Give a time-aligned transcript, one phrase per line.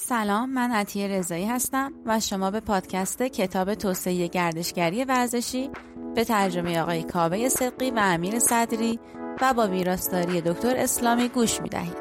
[0.00, 5.70] سلام من عطیه رضایی هستم و شما به پادکست کتاب توسعه گردشگری ورزشی
[6.14, 9.00] به ترجمه آقای کاوه صدقی و امیر صدری
[9.40, 11.96] و با ویراستاری دکتر اسلامی گوش می دهید.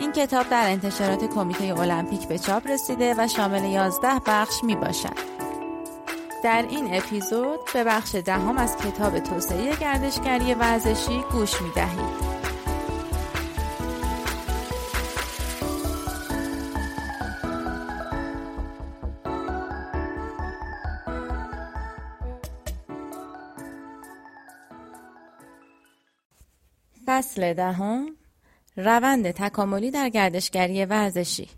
[0.00, 5.18] این کتاب در انتشارات کمیته المپیک به چاپ رسیده و شامل 11 بخش می باشد.
[6.44, 12.37] در این اپیزود به بخش دهم از کتاب توسعه گردشگری ورزشی گوش می دهید.
[27.38, 28.16] فصل دهم
[28.76, 31.48] روند تکاملی در گردشگری ورزشی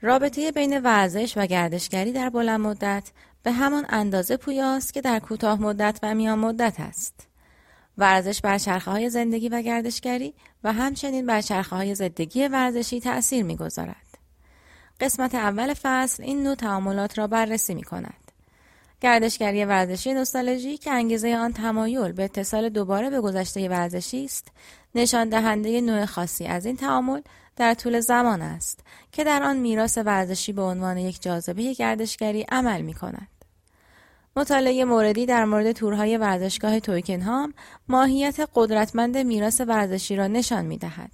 [0.00, 3.10] رابطه بین ورزش و گردشگری در بلند مدت
[3.42, 7.28] به همان اندازه پویاست که در کوتاه مدت و میان مدت است.
[7.98, 10.34] ورزش بر چرخه های زندگی و گردشگری
[10.64, 14.18] و همچنین بر چرخه های زندگی ورزشی تأثیر می‌گذارد.
[15.00, 18.25] قسمت اول فصل این نوع تعاملات را بررسی می کند.
[19.00, 24.48] گردشگری ورزشی نوستالژی که انگیزه آن تمایل به اتصال دوباره به گذشته ورزشی است
[24.94, 27.20] نشان دهنده نوع خاصی از این تعامل
[27.56, 28.80] در طول زمان است
[29.12, 33.28] که در آن میراث ورزشی به عنوان یک جاذبه گردشگری عمل می کند.
[34.36, 37.54] مطالعه موردی در مورد تورهای ورزشگاه تویکنهام
[37.88, 41.12] ماهیت قدرتمند میراث ورزشی را نشان می دهد.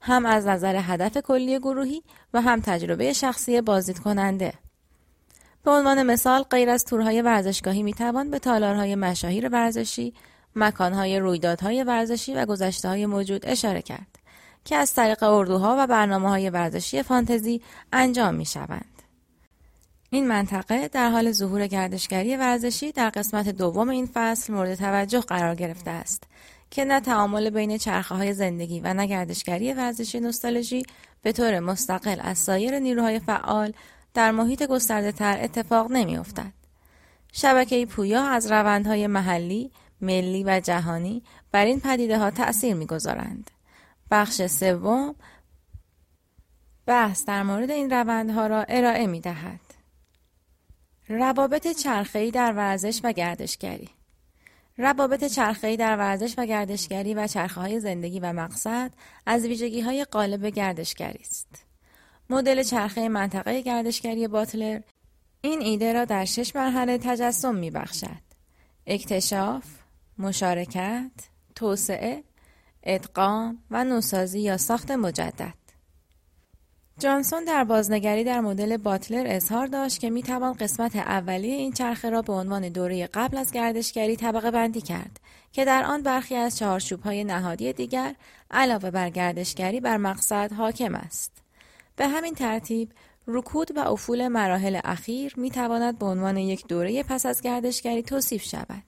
[0.00, 2.02] هم از نظر هدف کلی گروهی
[2.34, 4.52] و هم تجربه شخصی بازدید کننده.
[5.64, 10.14] به عنوان مثال غیر از تورهای ورزشگاهی می‌توان به تالارهای مشاهیر ورزشی،
[10.56, 14.18] مکانهای رویدادهای ورزشی و گذشته های موجود اشاره کرد
[14.64, 18.84] که از طریق اردوها و برنامه های ورزشی فانتزی انجام می شوند.
[20.10, 25.54] این منطقه در حال ظهور گردشگری ورزشی در قسمت دوم این فصل مورد توجه قرار
[25.54, 26.24] گرفته است
[26.70, 30.82] که نه تعامل بین چرخه های زندگی و نه گردشگری ورزشی نوستالژی
[31.22, 33.72] به طور مستقل از سایر نیروهای فعال
[34.14, 36.52] در محیط گسترده تر اتفاق نمی افتد.
[37.32, 39.70] شبکه پویا از روندهای محلی،
[40.00, 43.50] ملی و جهانی بر این پدیده ها تأثیر می گذارند.
[44.10, 45.14] بخش سوم
[46.86, 49.60] بحث در مورد این روندها را ارائه می دهد.
[51.08, 53.88] روابط چرخه‌ای در ورزش و گردشگری
[54.78, 58.92] روابط چرخه‌ای در ورزش و گردشگری و چرخه های زندگی و مقصد
[59.26, 61.69] از ویژگی های قالب گردشگری است.
[62.30, 64.80] مدل چرخه منطقه گردشگری باتلر
[65.40, 68.20] این ایده را در شش مرحله تجسم می بخشد.
[68.86, 69.64] اکتشاف،
[70.18, 71.10] مشارکت،
[71.54, 72.24] توسعه،
[72.82, 75.54] ادغام و نوسازی یا ساخت مجدد.
[76.98, 82.10] جانسون در بازنگری در مدل باتلر اظهار داشت که می توان قسمت اولیه این چرخه
[82.10, 85.20] را به عنوان دوره قبل از گردشگری طبقه بندی کرد
[85.52, 88.14] که در آن برخی از چهارچوب های نهادی دیگر
[88.50, 91.39] علاوه بر گردشگری بر مقصد حاکم است.
[92.00, 92.92] به همین ترتیب
[93.26, 98.42] رکود و افول مراحل اخیر می تواند به عنوان یک دوره پس از گردشگری توصیف
[98.42, 98.82] شود.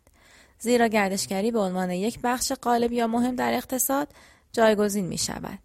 [0.58, 4.08] زیرا گردشگری به عنوان یک بخش غالب یا مهم در اقتصاد
[4.52, 5.58] جایگزین می شود.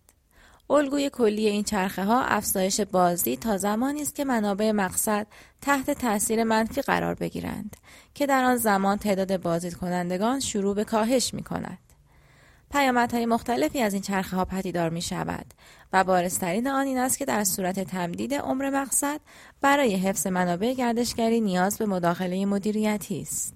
[0.70, 5.28] الگوی کلی این چرخه ها افزایش بازدید تا زمانی است که منابع مقصد
[5.62, 7.78] تحت تاثیر منفی قرار بگیرند
[8.14, 11.87] که در آن زمان تعداد بازدید کنندگان شروع به کاهش می کند.
[12.72, 15.46] پیامدهای مختلفی از این چرخه ها پدیدار می شود
[15.94, 19.20] و بارسترین آن این است که در صورت تمدید عمر مقصد
[19.62, 23.54] برای حفظ منابع گردشگری نیاز به مداخله مدیریتی است.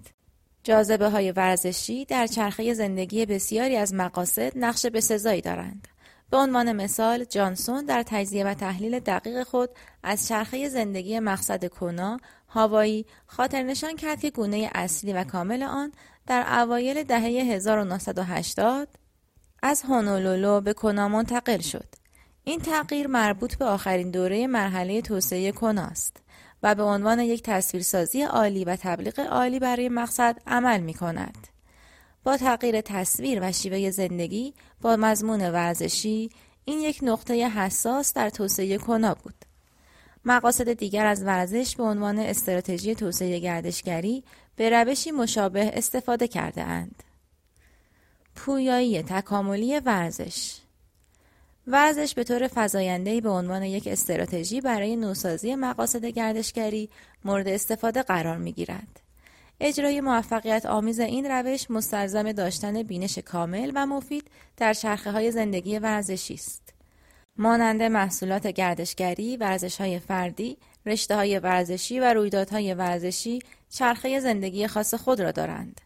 [0.64, 5.88] جاذبه های ورزشی در چرخه زندگی بسیاری از مقاصد نقش بسزایی دارند.
[6.32, 9.70] به عنوان مثال جانسون در تجزیه و تحلیل دقیق خود
[10.04, 15.92] از چرخه زندگی مقصد کونا هاوایی خاطر نشان کرد که گونه اصلی و کامل آن
[16.28, 18.88] در اوایل دهه 1980
[19.62, 21.88] از هونولولو به کونا منتقل شد.
[22.44, 26.18] این تغییر مربوط به آخرین دوره مرحله توسعه کونا است
[26.64, 31.48] و به عنوان یک تصویرسازی عالی و تبلیغ عالی برای مقصد عمل می کند.
[32.24, 36.30] با تغییر تصویر و شیوه زندگی با مضمون ورزشی
[36.66, 39.46] این یک نقطه حساس در توسعه کنا بود.
[40.26, 44.24] مقاصد دیگر از ورزش به عنوان استراتژی توسعه گردشگری
[44.56, 47.04] به روشی مشابه استفاده کرده اند.
[48.46, 50.58] پویایی تکاملی ورزش
[51.68, 56.90] ورزش به طور فضایندهی به عنوان یک استراتژی برای نوسازی مقاصد گردشگری
[57.26, 59.00] مورد استفاده قرار می گیرد.
[59.60, 65.80] اجرای موفقیت آمیز این روش مستلزم داشتن بینش کامل و مفید در چرخه های زندگی
[65.80, 66.74] ورزشی است.
[67.38, 73.40] مانند محصولات گردشگری، ورزش های فردی، رشته های ورزشی و رویدادهای ورزشی
[73.70, 75.82] چرخه زندگی خاص خود را دارند.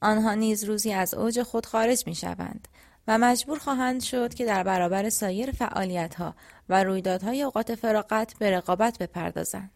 [0.00, 2.68] آنها نیز روزی از اوج خود خارج می شوند
[3.08, 6.34] و مجبور خواهند شد که در برابر سایر فعالیتها
[6.68, 9.70] و رویدادهای اوقات فراغت به رقابت بپردازند.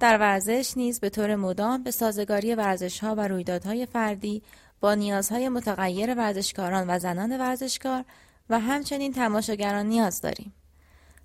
[0.00, 4.42] در ورزش نیز به طور مدام به سازگاری ورزشها و رویدادهای فردی
[4.80, 8.04] با نیازهای متغیر ورزشکاران و زنان ورزشکار
[8.50, 10.52] و همچنین تماشاگران نیاز داریم.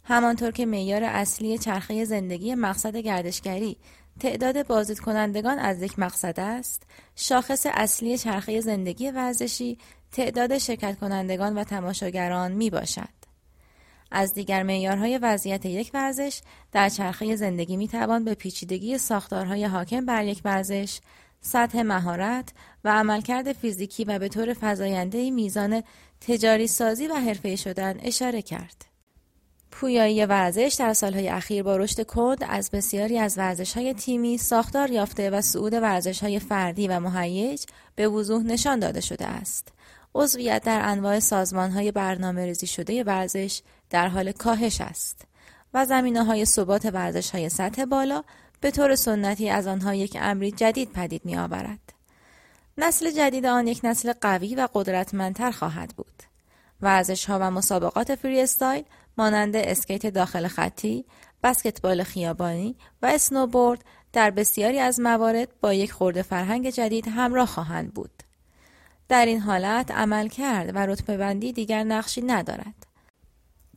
[0.03, 3.77] همانطور که معیار اصلی چرخه زندگی مقصد گردشگری
[4.19, 6.83] تعداد بازدید کنندگان از یک مقصد است،
[7.15, 9.77] شاخص اصلی چرخه زندگی ورزشی
[10.11, 13.23] تعداد شرکت کنندگان و تماشاگران می باشد.
[14.11, 20.05] از دیگر معیارهای وضعیت یک ورزش در چرخه زندگی می توان به پیچیدگی ساختارهای حاکم
[20.05, 20.99] بر یک ورزش،
[21.41, 22.49] سطح مهارت
[22.83, 25.83] و عملکرد فیزیکی و به طور فزاینده میزان
[26.21, 28.92] تجاری سازی و حرفه شدن اشاره کرد.
[29.73, 35.29] پویایی ورزش در سالهای اخیر با رشد کند از بسیاری از ورزشهای تیمی ساختار یافته
[35.29, 37.65] و صعود ورزشهای فردی و مهیج
[37.95, 39.67] به وضوح نشان داده شده است.
[40.15, 45.21] عضویت در انواع سازمانهای برنامه ریزی شده ورزش در حال کاهش است
[45.73, 48.23] و زمینه های ثبات ورزش های سطح بالا
[48.61, 51.93] به طور سنتی از آنها یک امری جدید پدید می آورد.
[52.77, 56.23] نسل جدید آن یک نسل قوی و قدرتمندتر خواهد بود.
[56.81, 58.83] ورزش ها و مسابقات فری استایل
[59.17, 61.05] مانند اسکیت داخل خطی،
[61.43, 67.93] بسکتبال خیابانی و اسنوبورد در بسیاری از موارد با یک خورده فرهنگ جدید همراه خواهند
[67.93, 68.23] بود.
[69.09, 72.87] در این حالت عمل کرد و رتبه بندی دیگر نقشی ندارد.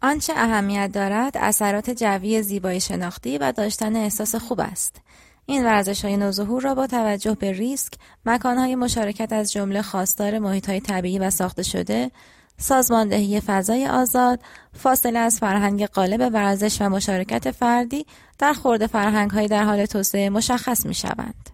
[0.03, 5.01] آنچه اهمیت دارد اثرات جوی زیبایی شناختی و داشتن احساس خوب است.
[5.47, 7.93] این ورزش های نوظهور را با توجه به ریسک،
[8.27, 12.11] مکانهای مشارکت از جمله خواستار محیط های طبیعی و ساخته شده،
[12.59, 14.41] سازماندهی فضای آزاد،
[14.73, 18.07] فاصله از فرهنگ قالب ورزش و مشارکت فردی
[18.39, 21.51] در خورد فرهنگ در حال توسعه مشخص می شوند.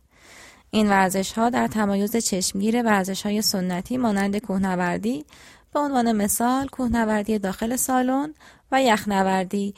[0.71, 5.25] این ورزش ها در تمایز چشمگیر ورزش های سنتی مانند کوهنوردی
[5.73, 8.35] به عنوان مثال کوهنوردی داخل سالن
[8.73, 9.75] و یخنوردی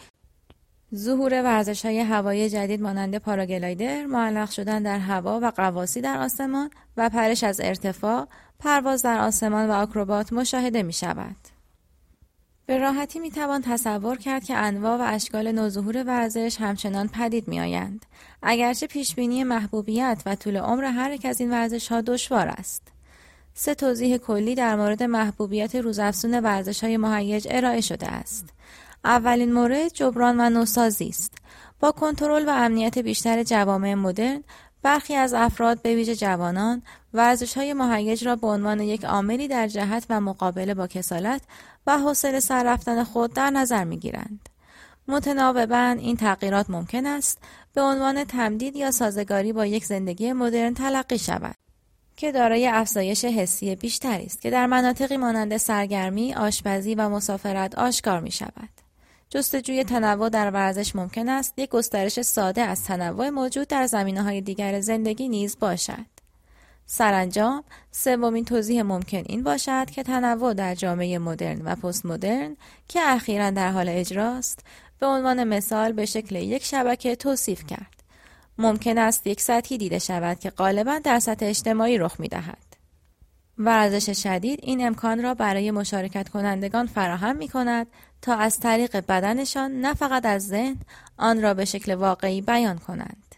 [0.95, 6.71] ظهور ورزش های هوایی جدید مانند پاراگلایدر، معلق شدن در هوا و قواسی در آسمان
[6.97, 8.27] و پرش از ارتفاع،
[8.59, 11.37] پرواز در آسمان و آکروبات مشاهده می شود.
[12.67, 17.61] به راحتی می توان تصور کرد که انواع و اشکال نوظهور ورزش همچنان پدید می
[17.61, 18.07] آیند.
[18.43, 22.83] اگرچه پیشبینی محبوبیت و طول عمر هر یک از این ورزش ها دشوار است.
[23.55, 28.49] سه توضیح کلی در مورد محبوبیت روزافزون ورزش های مهیج ارائه شده است.
[29.05, 31.33] اولین مورد جبران و نوسازی است.
[31.81, 34.45] با کنترل و امنیت بیشتر جوامع مدرن
[34.85, 36.83] برخی از افراد به ویژه جوانان
[37.15, 41.43] ورزش های مهیج را به عنوان یک عاملی در جهت و مقابله با کسالت
[41.87, 44.49] و حوصله سر رفتن خود در نظر می گیرند.
[45.09, 47.39] متناوبا این تغییرات ممکن است
[47.75, 51.57] به عنوان تمدید یا سازگاری با یک زندگی مدرن تلقی شود
[52.17, 58.21] که دارای افزایش حسی بیشتری است که در مناطقی مانند سرگرمی، آشپزی و مسافرت آشکار
[58.21, 58.84] می شود.
[59.35, 64.41] جستجوی تنوع در ورزش ممکن است یک گسترش ساده از تنوع موجود در زمینه های
[64.41, 66.07] دیگر زندگی نیز باشد.
[66.87, 72.57] سرانجام سومین توضیح ممکن این باشد که تنوع در جامعه مدرن و پست مدرن
[72.89, 74.59] که اخیرا در حال اجراست
[74.99, 78.03] به عنوان مثال به شکل یک شبکه توصیف کرد.
[78.59, 82.75] ممکن است یک سطحی دیده شود که غالبا در سطح اجتماعی رخ می دهد.
[83.59, 87.87] ورزش شدید این امکان را برای مشارکت کنندگان فراهم می کند
[88.25, 90.77] تا از طریق بدنشان نه فقط از ذهن
[91.17, 93.35] آن را به شکل واقعی بیان کنند.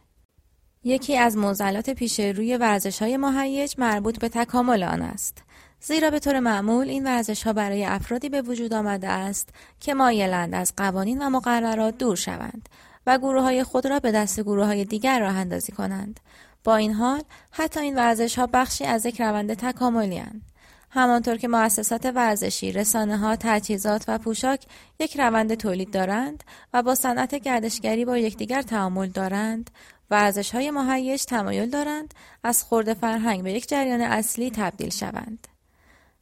[0.84, 5.42] یکی از موزلات پیش روی ورزش های مهیج مربوط به تکامل آن است.
[5.80, 9.48] زیرا به طور معمول این ورزش ها برای افرادی به وجود آمده است
[9.80, 12.68] که مایلند از قوانین و مقررات دور شوند
[13.06, 16.20] و گروه های خود را به دست گروه های دیگر راه اندازی کنند.
[16.64, 20.55] با این حال حتی این ورزش ها بخشی از یک روند تکاملی هستند.
[20.90, 24.66] همانطور که مؤسسات ورزشی، رسانه ها، تجهیزات و پوشاک
[25.00, 29.70] یک روند تولید دارند و با صنعت گردشگری با یکدیگر تعامل دارند،
[30.10, 35.48] ورزش های مهیج تمایل دارند از خورده فرهنگ به یک جریان اصلی تبدیل شوند.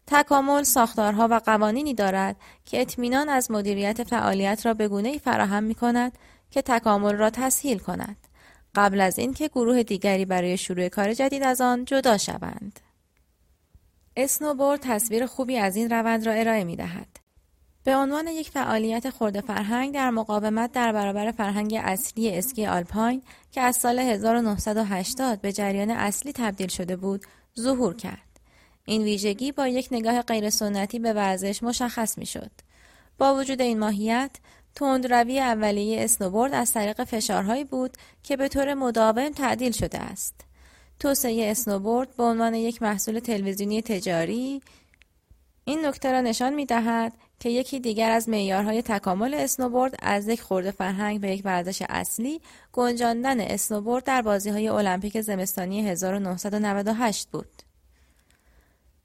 [0.07, 5.75] تکامل ساختارها و قوانینی دارد که اطمینان از مدیریت فعالیت را به گونه فراهم می
[5.75, 6.13] کند
[6.51, 8.17] که تکامل را تسهیل کند
[8.75, 12.81] قبل از اینکه گروه دیگری برای شروع کار جدید از آن جدا شوند.
[14.17, 17.07] اسنوبورد تصویر خوبی از این روند را ارائه می دهد.
[17.85, 23.61] به عنوان یک فعالیت خورده فرهنگ در مقاومت در برابر فرهنگ اصلی اسکی آلپاین که
[23.61, 27.25] از سال 1980 به جریان اصلی تبدیل شده بود
[27.61, 28.41] ظهور کرد.
[28.85, 32.51] این ویژگی با یک نگاه غیر سنتی به ورزش مشخص می شد.
[33.19, 34.31] با وجود این ماهیت،
[34.75, 40.35] تندروی اولیه اسنوبورد از طریق فشارهایی بود که به طور مداوم تعدیل شده است.
[41.01, 44.63] توسعه اسنوبورد به عنوان یک محصول تلویزیونی تجاری
[45.65, 50.41] این نکته را نشان می دهد که یکی دیگر از معیارهای تکامل اسنوبورد از یک
[50.41, 52.41] خورده فرهنگ به یک ورزش اصلی
[52.73, 57.63] گنجاندن اسنوبورد در بازی های المپیک زمستانی 1998 بود.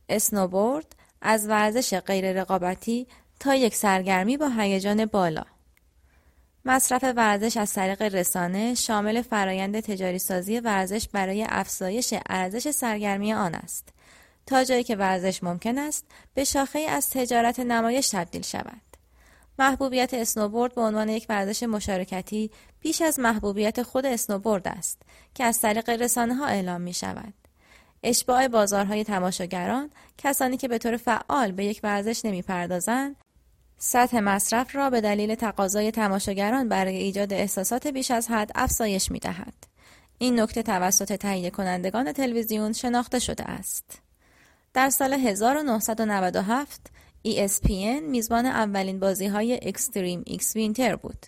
[0.09, 3.07] اسنوبورد از ورزش غیر رقابتی
[3.39, 5.43] تا یک سرگرمی با هیجان بالا
[6.65, 13.55] مصرف ورزش از طریق رسانه شامل فرایند تجاری سازی ورزش برای افزایش ارزش سرگرمی آن
[13.55, 13.89] است
[14.45, 18.81] تا جایی که ورزش ممکن است به شاخه از تجارت نمایش تبدیل شود
[19.59, 22.51] محبوبیت اسنوبورد به عنوان یک ورزش مشارکتی
[22.81, 25.01] بیش از محبوبیت خود اسنوبورد است
[25.35, 27.33] که از طریق رسانه ها اعلام می شود.
[28.03, 33.15] اشباع بازارهای تماشاگران کسانی که به طور فعال به یک ورزش نمی پردازند
[33.81, 39.19] سطح مصرف را به دلیل تقاضای تماشاگران برای ایجاد احساسات بیش از حد افزایش می
[39.19, 39.53] دهد.
[40.17, 44.01] این نکته توسط تهیه کنندگان تلویزیون شناخته شده است.
[44.73, 46.91] در سال 1997
[47.27, 51.25] ESPN میزبان اولین بازی های Extreme X Winter بود.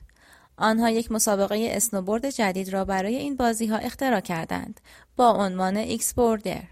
[0.57, 4.81] آنها یک مسابقه اسنوبورد جدید را برای این بازی ها اختراع کردند
[5.15, 6.63] با عنوان X Boarder.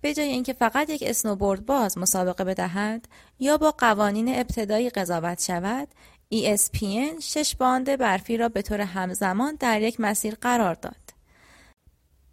[0.00, 5.88] به جای اینکه فقط یک اسنوبورد باز مسابقه بدهد یا با قوانین ابتدایی قضاوت شود
[6.34, 11.20] ESPN شش باند برفی را به طور همزمان در یک مسیر قرار داد.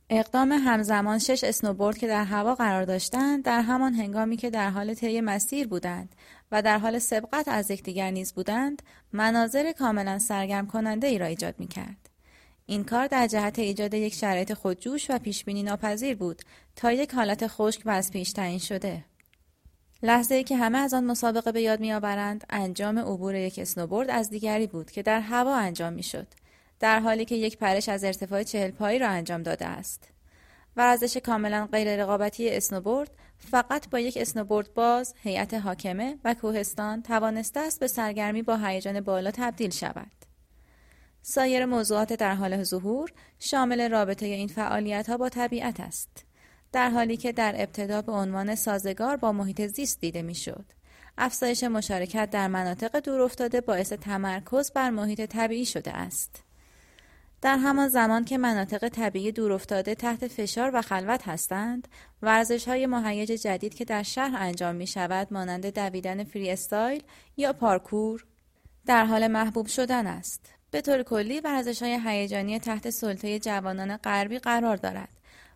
[0.09, 4.93] اقدام همزمان شش اسنوبورد که در هوا قرار داشتند در همان هنگامی که در حال
[4.93, 6.15] طی مسیر بودند
[6.51, 8.81] و در حال سبقت از یکدیگر نیز بودند
[9.13, 12.06] مناظر کاملا سرگرم کننده ای را ایجاد می کرد.
[12.69, 16.41] این کار در جهت ایجاد یک شرایط خودجوش و پیشبینی ناپذیر بود
[16.75, 19.05] تا یک حالت خشک و از پیش تعیین شده.
[20.03, 24.29] لحظه ای که همه از آن مسابقه به یاد میآورند انجام عبور یک اسنوبورد از
[24.29, 26.27] دیگری بود که در هوا انجام می‌شد
[26.79, 30.09] در حالی که یک پرش از ارتفاع چهل پایی را انجام داده است
[30.75, 37.59] ورزش کاملا غیر رقابتی اسنوبورد فقط با یک اسنوبورد باز هیئت حاکمه و کوهستان توانسته
[37.59, 40.16] است به سرگرمی با هیجان بالا تبدیل شود
[41.29, 46.25] سایر موضوعات در حال ظهور شامل رابطه این فعالیت ها با طبیعت است.
[46.71, 50.65] در حالی که در ابتدا به عنوان سازگار با محیط زیست دیده می‌شد.
[51.17, 56.43] افزایش مشارکت در مناطق دورافتاده باعث تمرکز بر محیط طبیعی شده است.
[57.41, 61.87] در همان زمان که مناطق طبیعی دورافتاده تحت فشار و خلوت هستند،
[62.21, 67.03] ورزش های مهیج جدید که در شهر انجام می شود مانند دویدن فری استایل
[67.37, 68.25] یا پارکور
[68.85, 70.56] در حال محبوب شدن است.
[70.71, 75.09] به طور کلی ورزش های هیجانی تحت سلطه جوانان غربی قرار دارد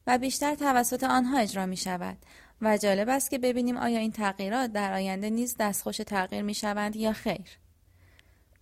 [0.08, 2.18] و بیشتر توسط آنها اجرا می شود
[2.62, 6.96] و جالب است که ببینیم آیا این تغییرات در آینده نیز دستخوش تغییر می شوند
[6.96, 7.58] یا خیر.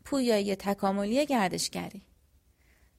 [0.05, 2.01] پویایی تکاملی گردشگری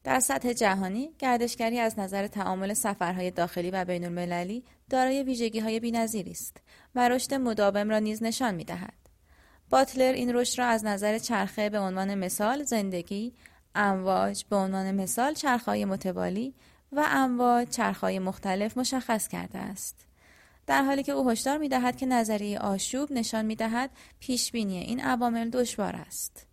[0.04, 5.92] در سطح جهانی گردشگری از نظر تعامل سفرهای داخلی و بین المللی دارای ویژگی های
[6.30, 6.56] است
[6.94, 8.99] و رشد مداوم را نیز نشان می دهد.
[9.70, 13.32] باتلر این رشد را از نظر چرخه به عنوان مثال زندگی،
[13.74, 16.54] امواج به عنوان مثال چرخهای متوالی
[16.92, 20.06] و امواج چرخهای مختلف مشخص کرده است.
[20.66, 24.78] در حالی که او هشدار می دهد که نظریه آشوب نشان می دهد پیش بینی
[24.78, 26.46] این عوامل دشوار است.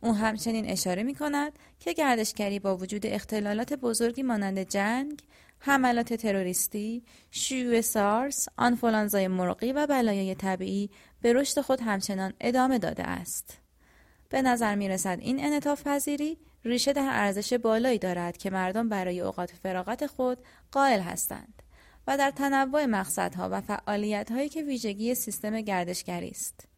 [0.00, 5.22] او همچنین اشاره می کند که گردشگری با وجود اختلالات بزرگی مانند جنگ،
[5.58, 10.90] حملات تروریستی، شیوع سارس، آنفولانزای مرغی و بلایای طبیعی
[11.24, 13.58] به رشد خود همچنان ادامه داده است.
[14.28, 19.20] به نظر می رسد این انطاف پذیری ریشه در ارزش بالایی دارد که مردم برای
[19.20, 20.38] اوقات فراغت خود
[20.72, 21.62] قائل هستند
[22.06, 26.68] و در تنوع مقصدها و فعالیتهایی که ویژگی سیستم گردشگری است.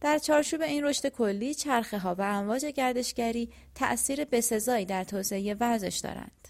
[0.00, 6.00] در چارچوب این رشد کلی چرخه ها و امواج گردشگری تأثیر بسزایی در توسعه ورزش
[6.02, 6.48] دارند.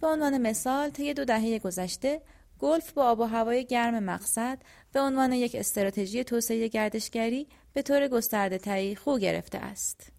[0.00, 2.22] به عنوان مثال طی دو دهه گذشته
[2.60, 4.58] گلف با آب و هوای گرم مقصد
[4.92, 10.12] به عنوان یک استراتژی توسعه گردشگری به طور گسترده تری خو گرفته است.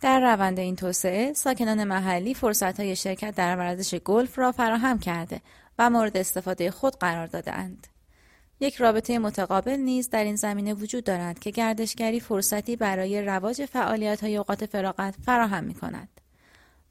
[0.00, 5.40] در روند این توسعه ساکنان محلی فرصتهای شرکت در ورزش گلف را فراهم کرده
[5.78, 7.86] و مورد استفاده خود قرار دادهاند.
[8.60, 14.20] یک رابطه متقابل نیز در این زمینه وجود دارد که گردشگری فرصتی برای رواج فعالیت
[14.20, 16.08] های اوقات فراغت فراهم می کند.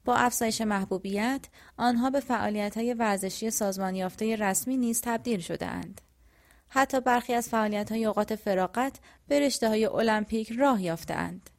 [0.04, 1.40] با افزایش محبوبیت
[1.76, 6.00] آنها به فعالیت های ورزشی سازمان یافته رسمی نیز تبدیل شده اند.
[6.68, 8.98] حتی برخی از فعالیت های اوقات فراغت
[9.28, 11.50] به رشته های المپیک راه یافتهاند.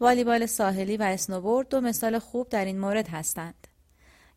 [0.00, 3.66] والیبال ساحلی و اسنوبورد دو مثال خوب در این مورد هستند.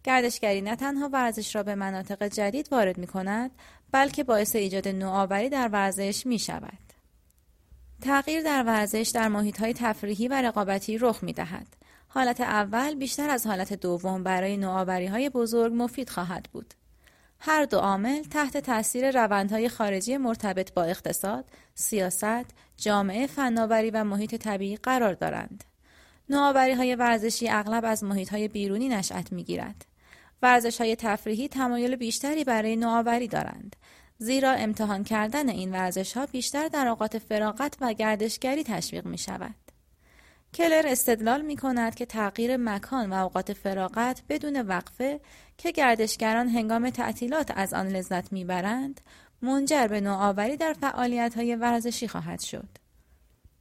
[0.03, 3.51] گردشگری نه تنها ورزش را به مناطق جدید وارد می کند
[3.91, 6.89] بلکه باعث ایجاد نوآوری در ورزش می شود.
[8.01, 11.67] تغییر در ورزش در محیط های تفریحی و رقابتی رخ می دهد.
[12.07, 16.73] حالت اول بیشتر از حالت دوم برای نوآوری های بزرگ مفید خواهد بود.
[17.39, 22.45] هر دو عامل تحت تاثیر روندهای خارجی مرتبط با اقتصاد، سیاست،
[22.77, 25.63] جامعه فناوری و محیط طبیعی قرار دارند.
[26.29, 29.85] نوآوری های ورزشی اغلب از محیط های بیرونی نشأت می گیرد.
[30.41, 33.75] ورزش های تفریحی تمایل بیشتری برای نوآوری دارند.
[34.17, 39.68] زیرا امتحان کردن این ورزش ها بیشتر در اوقات فراغت و گردشگری تشویق می شود.
[40.53, 45.19] کلر استدلال می کند که تغییر مکان و اوقات فراغت بدون وقفه
[45.57, 49.01] که گردشگران هنگام تعطیلات از آن لذت می‌برند
[49.41, 52.69] منجر به نوآوری در فعالیت های ورزشی خواهد شد.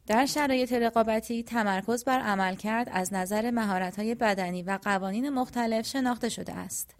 [0.06, 3.52] در شرایط رقابتی تمرکز بر عمل کرد از نظر
[3.96, 6.94] های بدنی و قوانین مختلف شناخته شده است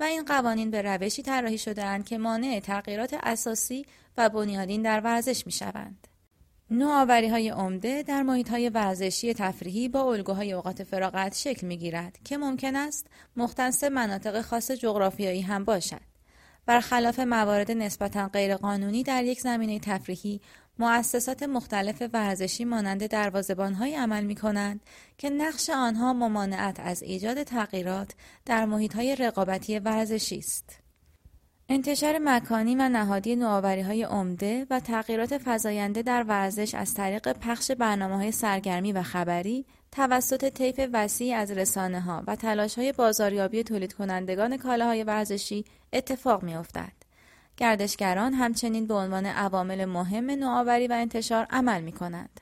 [0.00, 5.46] و این قوانین به روشی طراحی شدهاند که مانع تغییرات اساسی و بنیادین در ورزش
[5.46, 6.08] می شوند.
[6.72, 12.18] نوآوری های عمده در محیط های ورزشی تفریحی با الگوهای اوقات فراغت شکل می گیرد
[12.24, 16.00] که ممکن است مختص مناطق خاص جغرافیایی هم باشد.
[16.66, 20.40] برخلاف موارد نسبتا غیرقانونی در یک زمینه تفریحی
[20.78, 24.80] مؤسسات مختلف ورزشی مانند دروازبانهایی عمل می کنند
[25.18, 28.14] که نقش آنها ممانعت از ایجاد تغییرات
[28.44, 30.81] در محیط های رقابتی ورزشی است.
[31.74, 37.70] انتشار مکانی و نهادی نوآوری های عمده و تغییرات فزاینده در ورزش از طریق پخش
[37.70, 43.62] برنامه های سرگرمی و خبری توسط طیف وسیع از رسانه ها و تلاش های بازاریابی
[43.62, 46.92] تولید کنندگان کالاهای ورزشی اتفاق می افتد.
[47.56, 52.40] گردشگران همچنین به عنوان عوامل مهم نوآوری و انتشار عمل می کنند.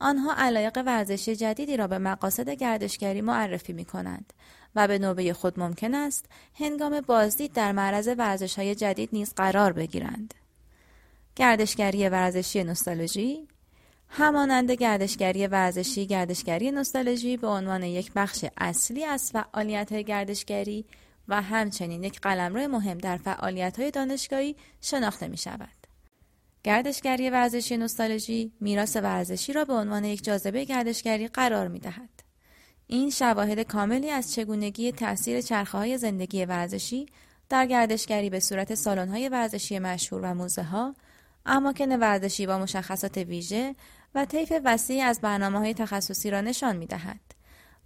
[0.00, 4.32] آنها علایق ورزشی جدیدی را به مقاصد گردشگری معرفی می کنند
[4.74, 9.72] و به نوبه خود ممکن است هنگام بازدید در معرض ورزش های جدید نیز قرار
[9.72, 10.34] بگیرند.
[11.36, 13.48] گردشگری ورزشی نوستالژی
[14.08, 20.84] همانند گردشگری ورزشی گردشگری نوستالژی به عنوان یک بخش اصلی از فعالیت های گردشگری
[21.28, 25.78] و همچنین یک قلمرو مهم در فعالیت های دانشگاهی شناخته می شود.
[26.64, 32.17] گردشگری ورزشی نوستالژی میراث ورزشی را به عنوان یک جاذبه گردشگری قرار می دهد.
[32.90, 37.06] این شواهد کاملی از چگونگی تاثیر چرخه های زندگی ورزشی
[37.48, 40.94] در گردشگری به صورت سالن های ورزشی مشهور و موزه ها،
[41.46, 43.74] اماکن ورزشی با مشخصات ویژه
[44.14, 47.20] و طیف وسیعی از برنامه های تخصصی را نشان می دهد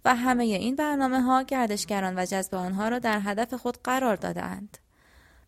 [0.05, 4.77] و همه این برنامه ها گردشگران و جذب آنها را در هدف خود قرار دادهاند.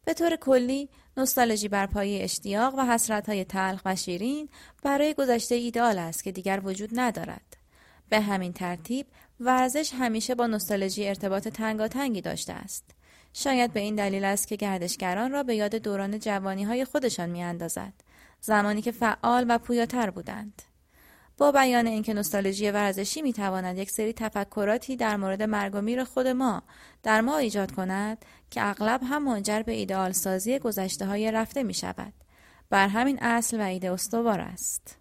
[0.06, 4.50] به طور کلی نوستالژی بر پایه اشتیاق و حسرت های تلخ و شیرین
[4.84, 7.58] برای گذشته ایدال است که دیگر وجود ندارد.
[8.10, 9.06] به همین ترتیب
[9.40, 12.84] ورزش همیشه با نوستالژی ارتباط تنگاتنگی داشته است.
[13.34, 17.44] شاید به این دلیل است که گردشگران را به یاد دوران جوانی های خودشان می
[17.44, 17.94] اندازد.
[18.42, 20.62] زمانی که فعال و پویاتر بودند.
[21.38, 26.04] با بیان اینکه نوستالژی ورزشی می تواند یک سری تفکراتی در مورد مرگ و میر
[26.04, 26.64] خود ما
[27.04, 31.74] در ما ایجاد کند که اغلب هم منجر به ایدئال سازی گذشته های رفته می
[31.74, 32.14] شود.
[32.70, 34.98] بر همین اصل و ایده استوار است.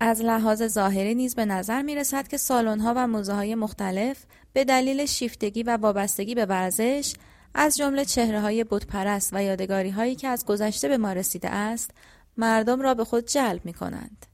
[0.00, 4.64] از لحاظ ظاهری نیز به نظر می رسد که ها و موزه های مختلف به
[4.64, 7.14] دلیل شیفتگی و وابستگی به ورزش
[7.54, 11.90] از جمله چهره های بودپرست و یادگاری هایی که از گذشته به ما رسیده است
[12.36, 14.26] مردم را به خود جلب می کنند.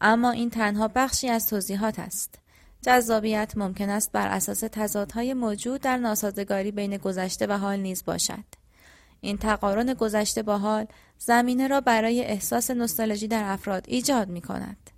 [0.00, 2.34] اما این تنها بخشی از توضیحات است.
[2.82, 8.44] جذابیت ممکن است بر اساس تضادهای موجود در ناسازگاری بین گذشته و حال نیز باشد.
[9.20, 10.86] این تقارن گذشته با حال
[11.22, 14.90] زمینه را برای احساس نوستالژی در افراد ایجاد می کند.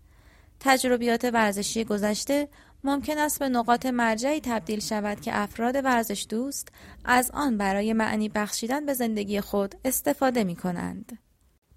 [0.60, 2.48] تجربیات ورزشی گذشته
[2.84, 6.68] ممکن است به نقاط مرجعی تبدیل شود که افراد ورزش دوست
[7.04, 11.18] از آن برای معنی بخشیدن به زندگی خود استفاده می کنند.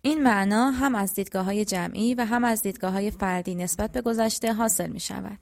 [0.01, 4.01] این معنا هم از دیدگاه های جمعی و هم از دیدگاه های فردی نسبت به
[4.01, 5.39] گذشته حاصل می شود.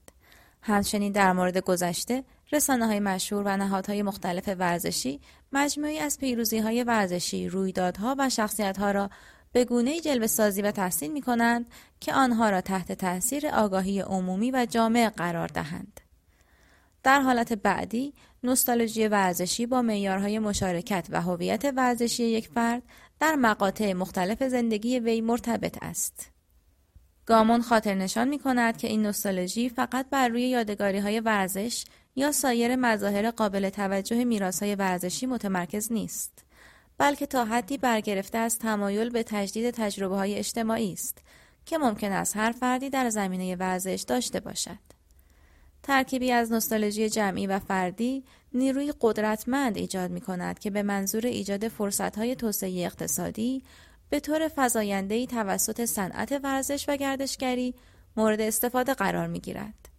[0.61, 5.19] همچنین در مورد گذشته رسانه های مشهور و نهادهای مختلف ورزشی
[5.51, 9.09] مجموعی از پیروزی های ورزشی، رویدادها و شخصیت ها را
[9.51, 11.65] به گونه جلوه سازی و تحسین می کنند
[11.99, 16.01] که آنها را تحت تاثیر آگاهی عمومی و جامعه قرار دهند.
[17.03, 22.83] در حالت بعدی، نوستالژی ورزشی با معیارهای مشارکت و هویت ورزشی یک فرد
[23.19, 26.29] در مقاطع مختلف زندگی وی مرتبط است.
[27.25, 32.31] گامون خاطر نشان می کند که این نوستالژی فقط بر روی یادگاری های ورزش یا
[32.31, 36.45] سایر مظاهر قابل توجه میراث های ورزشی متمرکز نیست.
[36.97, 41.17] بلکه تا حدی برگرفته از تمایل به تجدید تجربه های اجتماعی است
[41.65, 44.79] که ممکن است هر فردی در زمینه ورزش داشته باشد.
[45.83, 48.23] ترکیبی از نوستالژی جمعی و فردی
[48.53, 53.63] نیروی قدرتمند ایجاد می کند که به منظور ایجاد فرصت های توسعه اقتصادی
[54.09, 57.75] به طور فضایندهی توسط صنعت ورزش و گردشگری
[58.17, 59.92] مورد استفاده قرار می گیرد.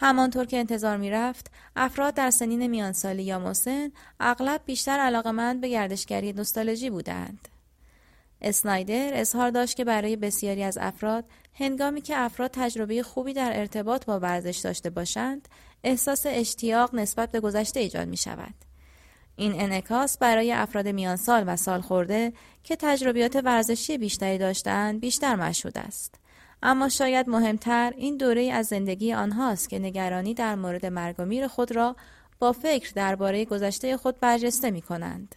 [0.00, 5.68] همانطور که انتظار می رفت، افراد در سنین میانسالی یا مسن اغلب بیشتر علاقمند به
[5.68, 7.48] گردشگری نوستالژی بودند.
[8.42, 14.04] اسنایدر اظهار داشت که برای بسیاری از افراد هنگامی که افراد تجربه خوبی در ارتباط
[14.04, 15.48] با ورزش داشته باشند
[15.84, 18.54] احساس اشتیاق نسبت به گذشته ایجاد می شود.
[19.36, 22.32] این انعکاس برای افراد میانسال و سال خورده
[22.64, 26.19] که تجربیات ورزشی بیشتری داشتند بیشتر مشهود است.
[26.62, 31.46] اما شاید مهمتر این دوره از زندگی آنهاست که نگرانی در مورد مرگ و میر
[31.46, 31.96] خود را
[32.38, 35.34] با فکر درباره گذشته خود برجسته می کنند.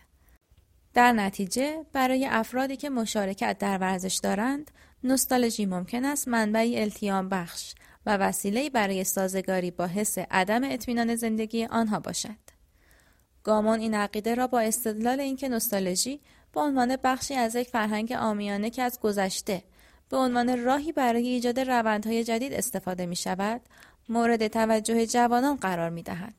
[0.93, 4.71] در نتیجه برای افرادی که مشارکت در ورزش دارند
[5.03, 11.65] نوستالژی ممکن است منبعی التیام بخش و وسیله برای سازگاری با حس عدم اطمینان زندگی
[11.65, 12.43] آنها باشد.
[13.43, 16.21] گامون این عقیده را با استدلال اینکه نوستالژی
[16.53, 19.63] به عنوان بخشی از یک فرهنگ آمیانه که از گذشته
[20.09, 23.61] به عنوان راهی برای ایجاد روندهای جدید استفاده می شود
[24.09, 26.35] مورد توجه جوانان قرار می دهد.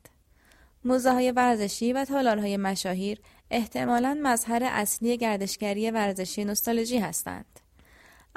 [0.85, 7.61] موزه های ورزشی و تالارهای مشاهیر احتمالاً مظهر اصلی گردشگری ورزشی نوستالژی هستند.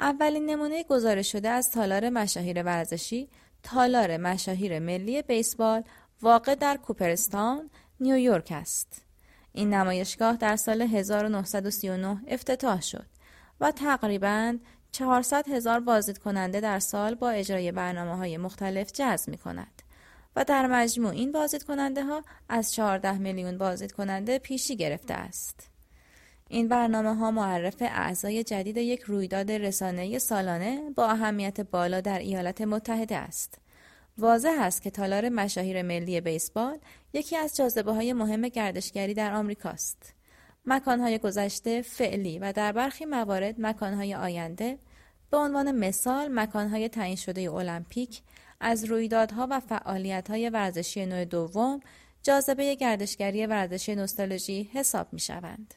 [0.00, 3.28] اولین نمونه گزارش شده از تالار مشاهیر ورزشی
[3.62, 5.82] تالار مشاهیر ملی بیسبال
[6.22, 9.02] واقع در کوپرستان نیویورک است.
[9.52, 13.06] این نمایشگاه در سال 1939 افتتاح شد
[13.60, 14.58] و تقریبا
[14.98, 19.82] 400 هزار بازدید کننده در سال با اجرای برنامه های مختلف جذب می کند
[20.36, 25.70] و در مجموع این بازدید کننده ها از 14 میلیون بازدید کننده پیشی گرفته است.
[26.48, 32.60] این برنامه ها معرف اعضای جدید یک رویداد رسانه سالانه با اهمیت بالا در ایالات
[32.60, 33.58] متحده است.
[34.18, 36.78] واضح است که تالار مشاهیر ملی بیسبال
[37.12, 40.14] یکی از جاذبه های مهم گردشگری در آمریکاست.
[40.66, 44.78] مکانهای گذشته فعلی و در برخی موارد مکانهای آینده
[45.30, 48.22] به عنوان مثال مکانهای تعیین شده المپیک
[48.60, 51.80] از رویدادها و فعالیتهای ورزشی نوع دوم
[52.22, 55.74] جاذبه گردشگری ورزشی نوستالژی حساب می شوند.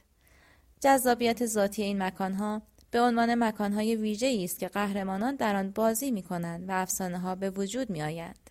[0.82, 2.62] جذابیت ذاتی این مکانها
[2.92, 7.36] به عنوان مکانهای ویژه است که قهرمانان در آن بازی می کنند و افسانه ها
[7.36, 8.50] به وجود می آیند.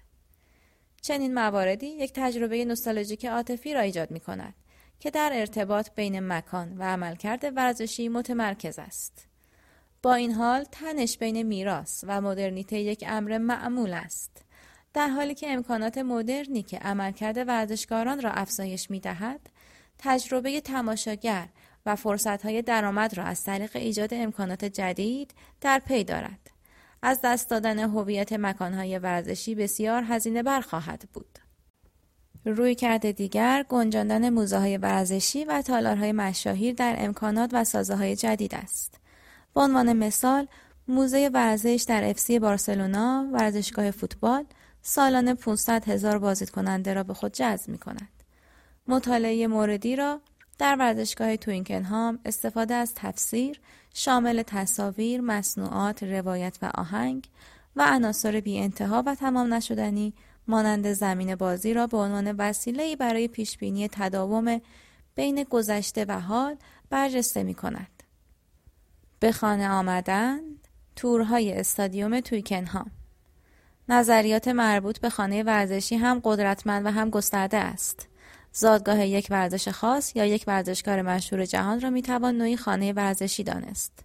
[1.03, 4.55] چنین مواردی یک تجربه نوستالژیک عاطفی را ایجاد می کند
[5.01, 9.30] که در ارتباط بین مکان و عملکرد ورزشی متمرکز است.
[10.03, 14.45] با این حال تنش بین میراث و مدرنیته یک امر معمول است.
[14.95, 19.41] در حالی که امکانات مدرنی که عملکرد ورزشکاران را افزایش می دهد،
[19.99, 21.49] تجربه تماشاگر
[21.87, 26.51] و فرصتهای درآمد را از طریق ایجاد امکانات جدید در پی دارد.
[27.03, 31.39] از دست دادن هویت مکانهای ورزشی بسیار هزینه بر خواهد بود.
[32.45, 38.17] روی کرده دیگر گنجاندن موزه های ورزشی و تالارهای مشاهیر در امکانات و سازه های
[38.17, 39.00] جدید است.
[39.55, 40.49] به عنوان مثال،
[40.89, 44.45] موزه ورزش در افسی بارسلونا ورزشگاه فوتبال
[44.83, 48.09] سالانه 500 هزار بازدید کننده را به خود جذب می کند.
[48.89, 50.21] مطالعه موردی را
[50.59, 53.61] در ورزشگاه توینکنهام استفاده از تفسیر
[53.95, 57.29] شامل تصاویر، مصنوعات، روایت و آهنگ
[57.77, 60.15] و عناصر بی انتها و تمام نشدنی
[60.49, 64.61] مانند زمین بازی را به عنوان وسیله برای پیشبینی تداوم
[65.15, 66.57] بین گذشته و حال
[66.91, 68.00] برجسته می کند.
[69.21, 70.41] به خانه آمدن
[70.97, 72.91] تورهای استادیوم تویکنهام
[73.89, 78.09] نظریات مربوط به خانه ورزشی هم قدرتمند و هم گسترده است.
[78.53, 84.05] زادگاه یک ورزش خاص یا یک ورزشکار مشهور جهان را می‌توان نوعی خانه ورزشی دانست.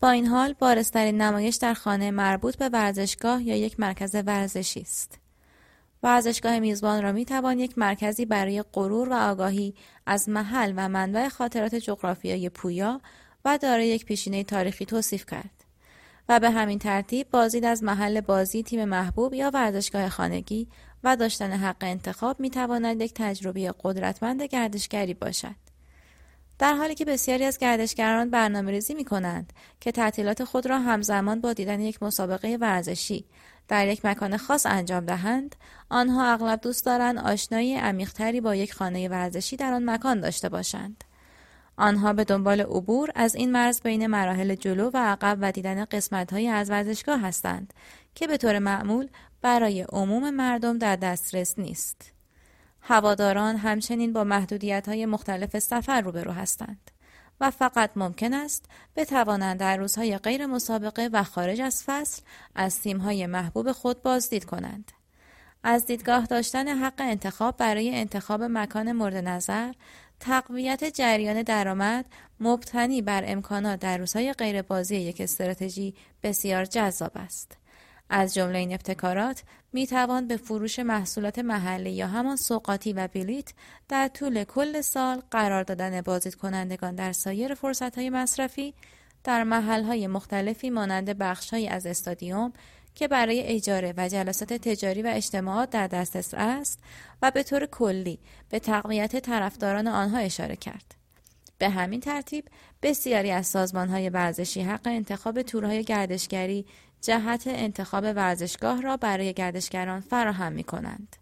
[0.00, 5.18] با این حال بارسترین نمایش در خانه مربوط به ورزشگاه یا یک مرکز ورزشی است.
[6.02, 9.74] ورزشگاه میزبان را می‌توان یک مرکزی برای غرور و آگاهی
[10.06, 13.00] از محل و منبع خاطرات جغرافیایی پویا
[13.44, 15.64] و دارای یک پیشینه تاریخی توصیف کرد.
[16.28, 20.68] و به همین ترتیب بازدید از محل بازی تیم محبوب یا ورزشگاه خانگی
[21.04, 25.54] و داشتن حق انتخاب می تواند یک تجربه قدرتمند گردشگری باشد.
[26.58, 31.40] در حالی که بسیاری از گردشگران برنامه ریزی می کنند که تعطیلات خود را همزمان
[31.40, 33.24] با دیدن یک مسابقه ورزشی
[33.68, 35.56] در یک مکان خاص انجام دهند،
[35.88, 41.04] آنها اغلب دوست دارند آشنایی عمیقتری با یک خانه ورزشی در آن مکان داشته باشند.
[41.78, 46.48] آنها به دنبال عبور از این مرز بین مراحل جلو و عقب و دیدن قسمتهایی
[46.48, 47.74] از ورزشگاه هستند
[48.14, 49.08] که به طور معمول
[49.42, 52.12] برای عموم مردم در دسترس نیست.
[52.80, 56.90] هواداران همچنین با محدودیت های مختلف سفر روبرو هستند
[57.40, 58.64] و فقط ممکن است
[58.96, 62.22] بتوانند در روزهای غیر مسابقه و خارج از فصل
[62.54, 64.92] از تیمهای محبوب خود بازدید کنند.
[65.62, 69.72] از دیدگاه داشتن حق انتخاب برای انتخاب مکان مورد نظر
[70.20, 72.04] تقویت جریان درآمد
[72.40, 77.56] مبتنی بر امکانات در روزهای غیر بازی یک استراتژی بسیار جذاب است.
[78.10, 83.52] از جمله این ابتکارات می توان به فروش محصولات محلی یا همان سوقاتی و بلیت
[83.88, 88.74] در طول کل سال قرار دادن بازدید کنندگان در سایر فرصت های مصرفی
[89.24, 92.52] در محل های مختلفی مانند بخش های از استادیوم
[92.98, 96.78] که برای اجاره و جلسات تجاری و اجتماعات در دسترس است
[97.22, 100.94] و به طور کلی به تقویت طرفداران آنها اشاره کرد.
[101.58, 102.44] به همین ترتیب
[102.82, 106.66] بسیاری از های ورزشی حق انتخاب تورهای گردشگری
[107.00, 111.16] جهت انتخاب ورزشگاه را برای گردشگران فراهم می کنند.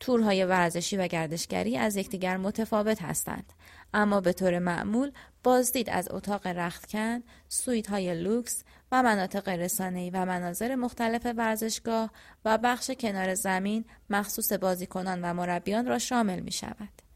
[0.00, 3.52] تورهای ورزشی و گردشگری از یکدیگر متفاوت هستند
[3.94, 5.12] اما به طور معمول
[5.44, 12.10] بازدید از اتاق رختکن، سویت های لوکس و مناطق رسانه‌ای و مناظر مختلف ورزشگاه
[12.44, 17.06] و بخش کنار زمین مخصوص بازیکنان و مربیان را شامل می شود.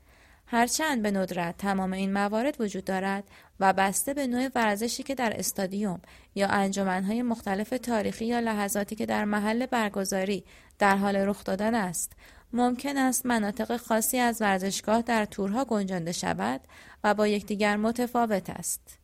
[0.52, 3.24] هرچند به ندرت تمام این موارد وجود دارد
[3.60, 6.00] و بسته به نوع ورزشی که در استادیوم
[6.34, 10.44] یا انجمنهای مختلف تاریخی یا لحظاتی که در محل برگزاری
[10.78, 12.12] در حال رخ دادن است
[12.52, 16.60] ممکن است مناطق خاصی از ورزشگاه در تورها گنجانده شود
[17.04, 18.99] و با یکدیگر متفاوت است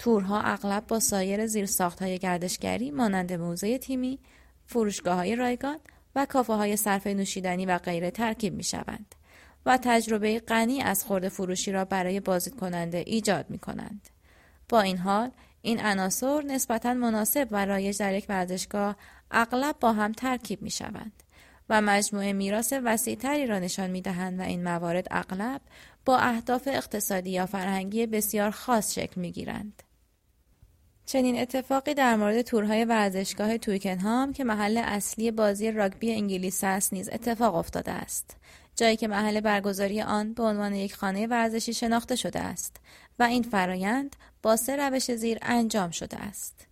[0.00, 4.18] تورها اغلب با سایر زیرساختهای گردشگری مانند موزه تیمی
[4.66, 5.78] فروشگاه های رایگان
[6.14, 9.14] و کافه های صرف نوشیدنی و غیره ترکیب می شوند.
[9.66, 14.08] و تجربه غنی از خورده فروشی را برای بازدید کننده ایجاد می کنند.
[14.68, 15.30] با این حال
[15.62, 18.96] این عناصر نسبتا مناسب و رایج در یک ورزشگاه
[19.30, 21.22] اغلب با هم ترکیب می شوند
[21.68, 25.60] و مجموعه میراث وسیعتری را نشان می دهند و این موارد اغلب
[26.04, 29.82] با اهداف اقتصادی یا فرهنگی بسیار خاص شکل می گیرند.
[31.10, 37.08] چنین اتفاقی در مورد تورهای ورزشگاه تویکنهام که محل اصلی بازی راگبی انگلیس است نیز
[37.12, 38.36] اتفاق افتاده است.
[38.76, 42.76] جایی که محل برگزاری آن به عنوان یک خانه ورزشی شناخته شده است
[43.18, 46.66] و این فرایند با سه روش زیر انجام شده است.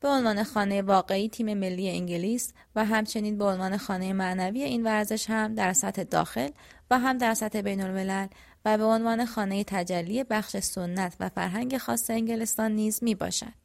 [0.00, 5.30] به عنوان خانه واقعی تیم ملی انگلیس و همچنین به عنوان خانه معنوی این ورزش
[5.30, 6.48] هم در سطح داخل
[6.90, 8.26] و هم در سطح بین الملل
[8.64, 13.61] و به عنوان خانه تجلی بخش سنت و فرهنگ خاص انگلستان نیز می باشد.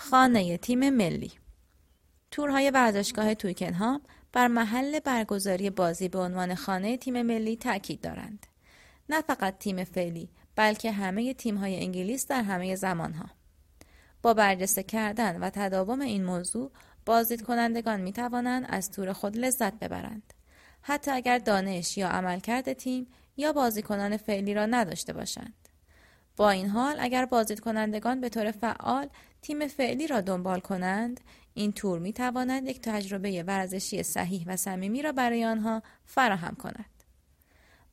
[0.00, 1.32] خانه تیم ملی
[2.30, 4.00] تورهای ورزشگاه تویکنهام
[4.32, 8.46] بر محل برگزاری بازی به عنوان خانه تیم ملی تاکید دارند.
[9.08, 13.26] نه فقط تیم فعلی بلکه همه های انگلیس در همه زمانها.
[14.22, 16.70] با برجسته کردن و تداوم این موضوع
[17.06, 20.34] بازدید کنندگان می توانند از تور خود لذت ببرند.
[20.82, 23.06] حتی اگر دانش یا عملکرد تیم
[23.36, 25.68] یا بازیکنان فعلی را نداشته باشند.
[26.38, 29.08] با این حال اگر بازدید کنندگان به طور فعال
[29.42, 31.20] تیم فعلی را دنبال کنند
[31.54, 36.98] این تور می تواند یک تجربه ورزشی صحیح و صمیمی را برای آنها فراهم کند.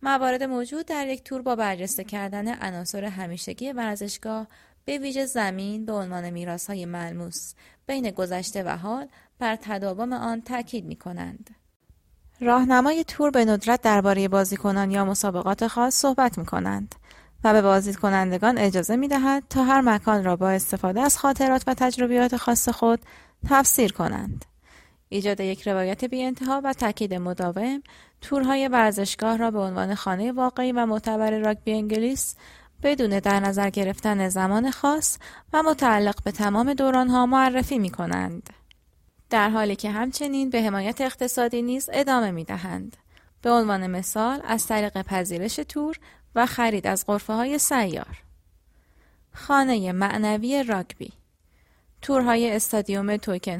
[0.02, 4.48] موارد موجود در یک تور با برجسته کردن عناصر همیشگی ورزشگاه
[4.86, 7.54] به ویژه زمین به عنوان های ملموس
[7.88, 9.08] بین گذشته و حال
[9.40, 11.56] بر تداوم آن تاکید می کنند.
[12.40, 16.96] راهنمای تور به ندرت درباره بازیکنان یا مسابقات خاص صحبت می کنند
[17.46, 21.64] و به بازدید کنندگان اجازه می دهد تا هر مکان را با استفاده از خاطرات
[21.68, 23.00] و تجربیات خاص خود
[23.50, 24.46] تفسیر کنند.
[25.10, 27.84] ایجاد یک روایت بی انتها و تاکید مداوم
[28.22, 32.36] تورهای ورزشگاه را به عنوان خانه واقعی و معتبر راگبی انگلیس
[32.84, 35.18] بدون در نظر گرفتن زمان خاص
[35.54, 38.50] و متعلق به تمام دورانها معرفی می کنند.
[39.30, 42.98] در حالی که همچنین به حمایت اقتصادی نیز ادامه می دهند.
[43.42, 46.00] به عنوان مثال از طریق پذیرش تور
[46.36, 48.24] و خرید از غرفه های سیار.
[49.34, 51.14] خانه معنوی راگبی
[52.02, 53.18] تورهای استادیوم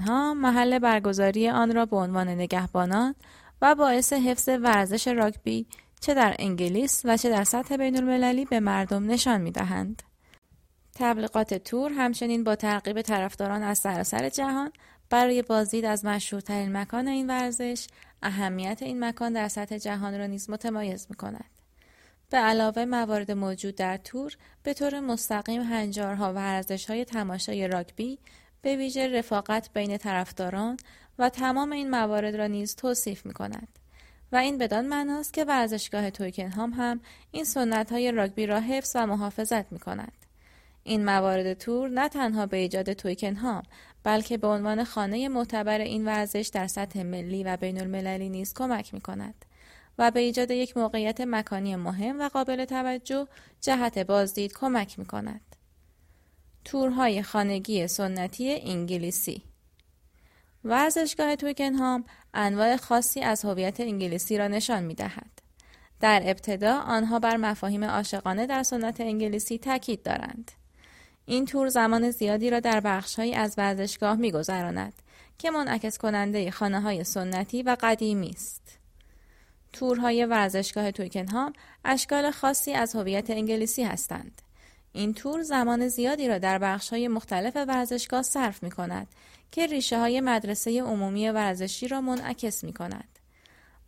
[0.08, 3.16] ها محل برگزاری آن را به عنوان نگهبانان
[3.62, 5.68] و باعث حفظ ورزش راگبی
[6.00, 10.04] چه در انگلیس و چه در سطح بین المللی به مردم نشان می دهند.
[10.96, 14.72] تبلیغات تور همچنین با ترغیب طرفداران از سراسر جهان
[15.10, 17.88] برای بازدید از مشهورترین مکان این ورزش
[18.24, 21.55] اهمیت این مکان در سطح جهان را نیز متمایز می کند.
[22.36, 28.20] به علاوه موارد موجود در تور به طور مستقیم هنجارها و ارزشهای تماشای راگبی
[28.62, 30.78] به ویژه رفاقت بین طرفداران
[31.20, 33.68] و تمام این موارد را نیز توصیف می کند.
[34.32, 37.00] و این بدان معناست که ورزشگاه تویکنهام هم
[37.32, 40.26] این سنت های راگبی را حفظ و محافظت می کند.
[40.84, 43.64] این موارد تور نه تنها به ایجاد تویکنهام
[44.04, 48.94] بلکه به عنوان خانه معتبر این ورزش در سطح ملی و بین المللی نیز کمک
[48.94, 49.46] می کند.
[49.98, 53.28] و به ایجاد یک موقعیت مکانی مهم و قابل توجه
[53.62, 55.56] جهت بازدید کمک می کند.
[56.66, 59.44] تورهای خانگی سنتی انگلیسی
[60.64, 62.04] ورزشگاه تویکنهام
[62.34, 65.42] انواع خاصی از هویت انگلیسی را نشان می دهد.
[66.00, 70.52] در ابتدا آنها بر مفاهیم عاشقانه در سنت انگلیسی تاکید دارند.
[71.26, 74.94] این تور زمان زیادی را در بخشهایی از ورزشگاه میگذراند
[75.38, 78.80] که منعکس کننده خانه های سنتی و قدیمی است.
[79.76, 81.54] تورهای ورزشگاه تویکنهام
[81.86, 84.42] اشکال خاصی از هویت انگلیسی هستند.
[84.94, 89.08] این تور زمان زیادی را در بخش های مختلف ورزشگاه صرف می کند
[89.52, 93.20] که ریشه های مدرسه عمومی ورزشی را منعکس می کند.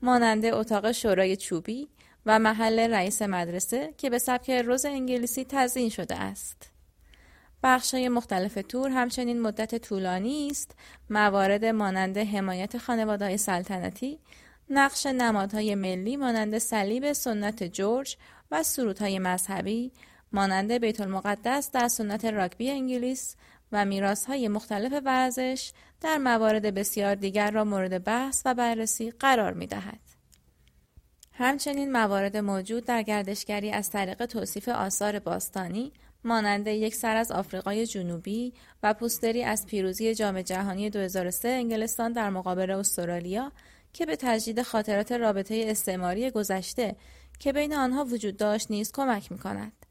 [0.02, 1.88] مانند اتاق شورای چوبی
[2.26, 6.72] و محل رئیس مدرسه که به سبک روز انگلیسی تزیین شده است.
[7.64, 10.72] بخش های مختلف تور همچنین مدت طولانی است
[11.10, 14.20] موارد مانند حمایت خانواده سلطنتی
[14.70, 18.18] نقش نمادهای ملی مانند صلیب سنت جورج
[18.52, 19.92] و سرودهای مذهبی
[20.32, 23.36] مانند بیت المقدس در سنت راگبی انگلیس
[23.72, 29.54] و میراث های مختلف ورزش در موارد بسیار دیگر را مورد بحث و بررسی قرار
[29.54, 30.00] می دهد.
[31.34, 35.92] همچنین موارد موجود در گردشگری از طریق توصیف آثار باستانی
[36.24, 38.54] مانند یک سر از آفریقای جنوبی
[38.84, 43.52] و پوستری از پیروزی جام جهانی 2003 انگلستان در مقابل استرالیا
[43.94, 46.96] که به تجدید خاطرات رابطه استعماری گذشته
[47.40, 49.86] که بین آنها وجود داشت نیز کمک می کند.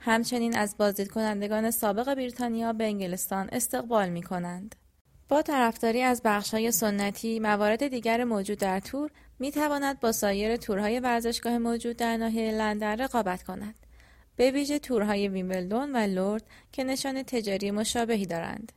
[0.00, 4.74] همچنین از بازدید کنندگان سابق بریتانیا به انگلستان استقبال می کنند.
[5.28, 11.00] با طرفداری از های سنتی موارد دیگر موجود در تور می تواند با سایر تورهای
[11.00, 13.74] ورزشگاه موجود در ناحیه لندن رقابت کند.
[14.36, 18.72] به ویژه تورهای ویمبلدون و لورد که نشان تجاری مشابهی دارند.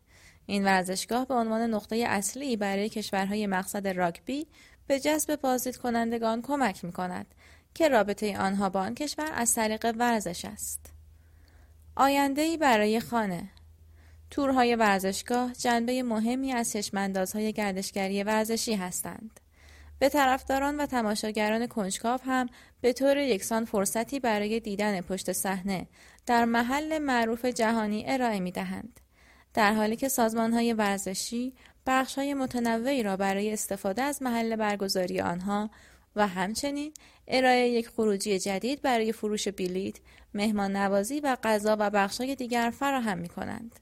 [0.46, 4.48] این ورزشگاه به عنوان نقطه اصلی برای کشورهای مقصد راگبی
[4.88, 7.26] به جذب بازدید کنندگان کمک می کند
[7.74, 10.94] که رابطه آنها با آن کشور از طریق ورزش است.
[11.96, 13.50] آینده برای خانه
[14.30, 19.40] تورهای ورزشگاه جنبه مهمی از چشماندازهای گردشگری ورزشی هستند.
[20.00, 22.50] به طرفداران و تماشاگران کنجکاو هم
[22.82, 25.88] به طور یکسان فرصتی برای دیدن پشت صحنه
[26.26, 29.00] در محل معروف جهانی ارائه می دهند.
[29.54, 31.54] در حالی که های ورزشی
[31.88, 35.70] های متنوعی را برای استفاده از محل برگزاری آنها
[36.16, 36.94] و همچنین
[37.28, 39.96] ارائه یک خروجی جدید برای فروش بلیت،
[40.34, 43.80] مهمان نوازی و غذا و های دیگر فراهم می کنند.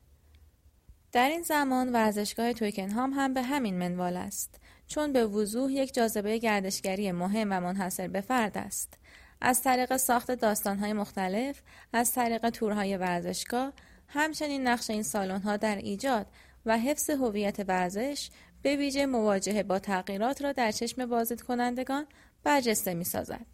[1.11, 6.37] در این زمان ورزشگاه تویکنهام هم به همین منوال است چون به وضوح یک جاذبه
[6.37, 8.97] گردشگری مهم و منحصر به فرد است.
[9.41, 11.61] از طریق ساخت داستانهای مختلف،
[11.93, 13.73] از طریق تورهای ورزشگاه،
[14.13, 16.27] همچنین نقش این سالن‌ها در ایجاد
[16.65, 18.29] و حفظ هویت ورزش
[18.61, 22.05] به ویژه مواجهه با تغییرات را در چشم بازدید کنندگان
[22.43, 23.45] برجسته می سازد.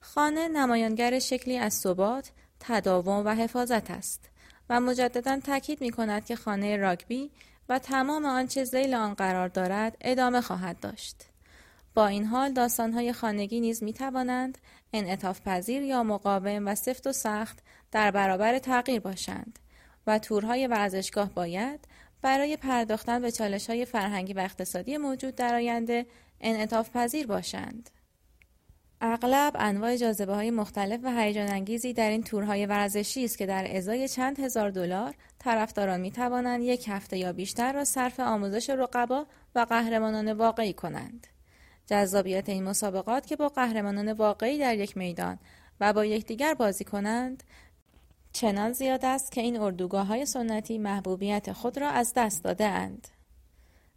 [0.00, 4.30] خانه نمایانگر شکلی از ثبات، تداوم و حفاظت است
[4.70, 7.30] و مجددا تاکید می کند که خانه راگبی
[7.68, 11.16] و تمام آنچه زیل آن قرار دارد ادامه خواهد داشت.
[11.94, 14.58] با این حال داستانهای خانگی نیز می توانند
[14.92, 17.58] انعطاف پذیر یا مقاوم و سفت و سخت
[17.92, 19.58] در برابر تغییر باشند
[20.10, 21.80] و تورهای ورزشگاه باید
[22.22, 26.06] برای پرداختن به چالش های فرهنگی و اقتصادی موجود در آینده
[26.40, 27.90] انعطاف پذیر باشند.
[29.00, 33.76] اغلب انواع جاذبه های مختلف و هیجان انگیزی در این تورهای ورزشی است که در
[33.76, 39.26] ازای چند هزار دلار طرفداران می توانند یک هفته یا بیشتر را صرف آموزش رقبا
[39.54, 41.26] و قهرمانان واقعی کنند.
[41.86, 45.38] جذابیت این مسابقات که با قهرمانان واقعی در یک میدان
[45.80, 47.42] و با یکدیگر بازی کنند
[48.32, 53.08] چنان زیاد است که این اردوگاه های سنتی محبوبیت خود را از دست داده اند.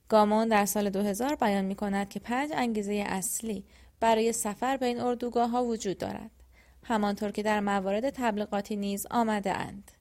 [0.10, 3.66] گامون در سال 2000 بیان می کند که پنج انگیزه اصلی
[4.00, 6.32] برای سفر به این اردوگاه ها وجود دارد.
[6.84, 9.92] همانطور که در موارد تبلیغاتی نیز آمده اند.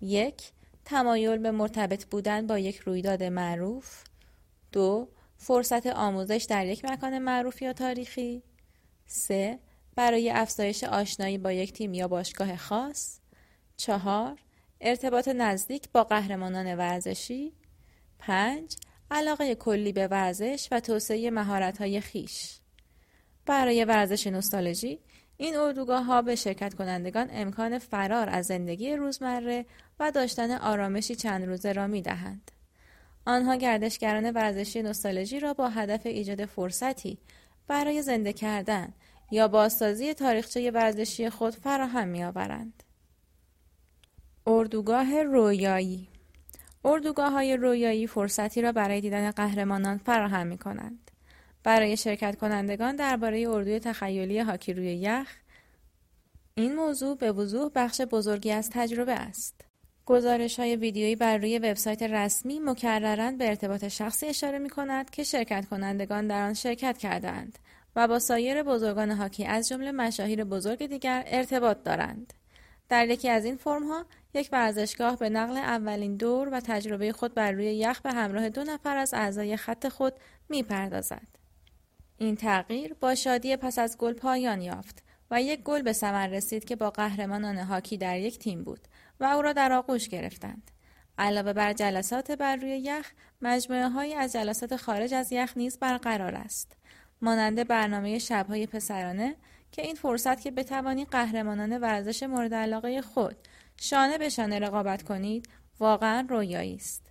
[0.00, 0.52] یک
[0.84, 4.04] تمایل به مرتبط بودن با یک رویداد معروف
[4.72, 8.42] دو فرصت آموزش در یک مکان معروف یا تاریخی
[9.06, 9.58] سه
[9.96, 13.19] برای افزایش آشنایی با یک تیم یا باشگاه خاص
[13.80, 14.38] چهار
[14.80, 17.52] ارتباط نزدیک با قهرمانان ورزشی
[18.18, 18.76] پنج
[19.10, 22.60] علاقه کلی به ورزش و توسعه مهارت‌های خیش
[23.46, 25.00] برای ورزش نوستالژی
[25.36, 29.66] این اردوگاه ها به شرکت کنندگان امکان فرار از زندگی روزمره
[30.00, 32.50] و داشتن آرامشی چند روزه را می دهند.
[33.26, 37.18] آنها گردشگران ورزشی نوستالژی را با هدف ایجاد فرصتی
[37.66, 38.94] برای زنده کردن
[39.30, 42.82] یا بازسازی تاریخچه ورزشی خود فراهم می آورند.
[44.46, 46.08] اردوگاه رویایی
[46.84, 51.10] اردوگاه های رویایی فرصتی را برای دیدن قهرمانان فراهم می کنند.
[51.62, 55.28] برای شرکت کنندگان درباره اردوی تخیلی هاکی روی یخ
[56.54, 59.64] این موضوع به وضوح بخش بزرگی از تجربه است.
[60.06, 65.22] گزارش های ویدیویی بر روی وبسایت رسمی مکررن به ارتباط شخصی اشاره می کند که
[65.22, 67.58] شرکت کنندگان در آن شرکت کردند
[67.96, 72.32] و با سایر بزرگان هاکی از جمله مشاهیر بزرگ دیگر ارتباط دارند.
[72.88, 77.52] در یکی از این فرمها یک ورزشگاه به نقل اولین دور و تجربه خود بر
[77.52, 80.12] روی یخ به همراه دو نفر از اعضای خط خود
[80.48, 81.26] می‌پردازد.
[82.18, 86.64] این تغییر با شادی پس از گل پایان یافت و یک گل به ثمر رسید
[86.64, 88.80] که با قهرمانان هاکی در یک تیم بود
[89.20, 90.70] و او را در آغوش گرفتند.
[91.18, 93.10] علاوه بر جلسات بر روی یخ،
[93.42, 96.76] مجموعه های از جلسات خارج از یخ نیز برقرار است.
[97.22, 99.36] مانند برنامه شبهای پسرانه
[99.72, 103.36] که این فرصت که بتوانی قهرمانان ورزش مورد علاقه خود
[103.82, 107.06] شانه به شانه رقابت کنید واقعا رویایی است.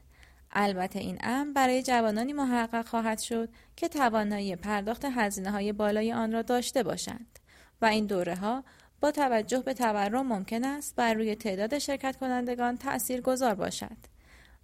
[0.52, 6.32] البته این امر برای جوانانی محقق خواهد شد که توانایی پرداخت هزینه های بالای آن
[6.32, 7.40] را داشته باشند
[7.82, 8.64] و این دوره ها
[9.02, 13.98] با توجه به تورم ممکن است بر روی تعداد شرکت کنندگان تأثیر گذار باشد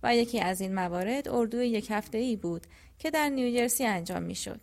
[0.03, 2.67] و یکی از این موارد اردوی یک هفته ای بود
[2.99, 4.61] که در نیوجرسی انجام می شد.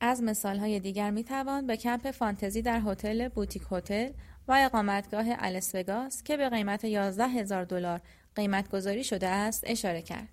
[0.00, 4.10] از مثال های دیگر می توان به کمپ فانتزی در هتل بوتیک هتل
[4.48, 8.00] و اقامتگاه السوگاس که به قیمت 11 هزار دلار
[8.34, 10.28] قیمت گذاری شده است اشاره کرد.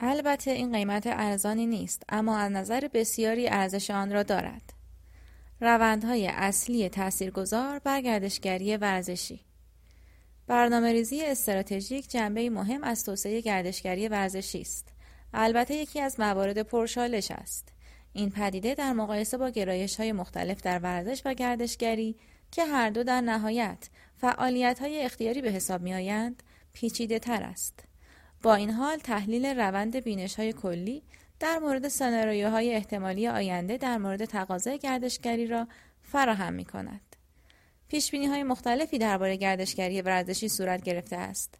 [0.00, 4.72] البته این قیمت ارزانی نیست اما از نظر بسیاری ارزش آن را دارد.
[5.60, 9.40] روندهای اصلی تاثیرگذار بر گردشگری ورزشی
[10.46, 14.88] برنامه ریزی استراتژیک جنبه مهم از توسعه گردشگری ورزشی است.
[15.34, 17.68] البته یکی از موارد پرشالش است.
[18.12, 22.16] این پدیده در مقایسه با گرایش های مختلف در ورزش و گردشگری
[22.50, 26.42] که هر دو در نهایت فعالیت های اختیاری به حساب می آیند
[26.72, 27.84] پیچیده تر است.
[28.42, 31.02] با این حال تحلیل روند بینش های کلی
[31.40, 35.68] در مورد سناریوهای احتمالی آینده در مورد تقاضای گردشگری را
[36.02, 37.16] فراهم می کند.
[37.88, 41.54] پیش های مختلفی درباره گردشگری ورزشی صورت گرفته است.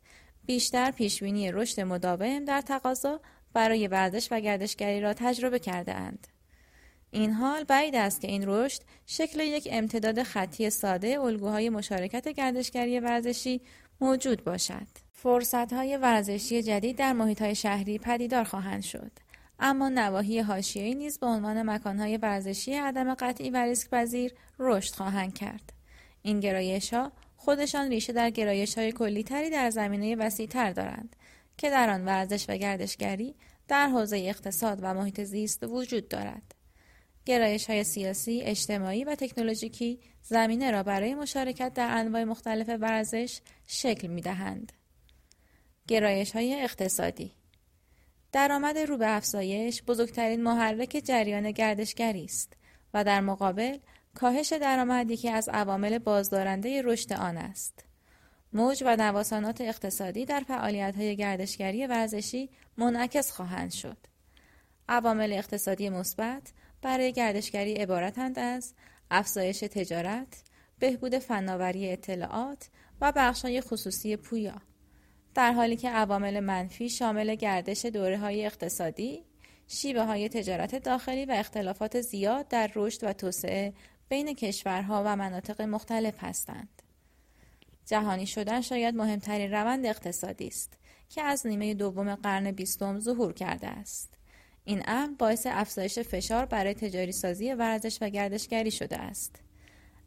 [0.46, 3.20] بیشتر پیشبینی رشد مداوم در تقاضا
[3.52, 6.26] برای ورزش و گردشگری را تجربه کرده اند.
[7.10, 13.00] این حال بعید است که این رشد شکل یک امتداد خطی ساده الگوهای مشارکت گردشگری
[13.00, 13.60] ورزشی
[14.00, 14.86] موجود باشد.
[15.12, 19.12] فرصت های ورزشی جدید در محیط های شهری پدیدار خواهند شد.
[19.58, 25.34] اما نواحی حاشیه‌ای نیز به عنوان مکانهای ورزشی عدم قطعی و ریسک پذیر رشد خواهند
[25.34, 25.72] کرد.
[26.22, 31.16] این گرایش ها خودشان ریشه در گرایش های کلی تری در زمینه وسیع تر دارند
[31.56, 33.34] که در آن ورزش و گردشگری
[33.68, 36.57] در حوزه اقتصاد و محیط زیست وجود دارد.
[37.28, 44.08] گرایش های سیاسی، اجتماعی و تکنولوژیکی زمینه را برای مشارکت در انواع مختلف ورزش شکل
[44.08, 44.72] می دهند.
[45.88, 47.32] گرایش های اقتصادی
[48.32, 52.52] درآمد رو به افزایش بزرگترین محرک جریان گردشگری است
[52.94, 53.78] و در مقابل
[54.14, 57.84] کاهش درآمد یکی از عوامل بازدارنده رشد آن است.
[58.52, 63.96] موج و نوسانات اقتصادی در فعالیت‌های گردشگری ورزشی منعکس خواهند شد.
[64.88, 66.52] عوامل اقتصادی مثبت
[66.82, 68.74] برای گردشگری عبارتند از
[69.10, 70.42] افزایش تجارت،
[70.78, 72.68] بهبود فناوری اطلاعات
[73.00, 74.60] و بخش‌های خصوصی پویا.
[75.34, 79.24] در حالی که عوامل منفی شامل گردش دوره های اقتصادی،
[79.68, 83.72] شیوه های تجارت داخلی و اختلافات زیاد در رشد و توسعه
[84.08, 86.82] بین کشورها و مناطق مختلف هستند.
[87.86, 90.72] جهانی شدن شاید مهمترین روند اقتصادی است
[91.08, 94.17] که از نیمه دوم قرن بیستم ظهور کرده است.
[94.68, 99.36] این امر باعث افزایش فشار برای تجاری سازی ورزش و گردشگری شده است.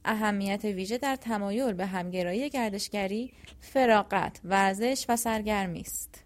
[0.05, 6.23] اهمیت ویژه در تمایل به همگرایی گردشگری، فراغت، ورزش و سرگرمی است.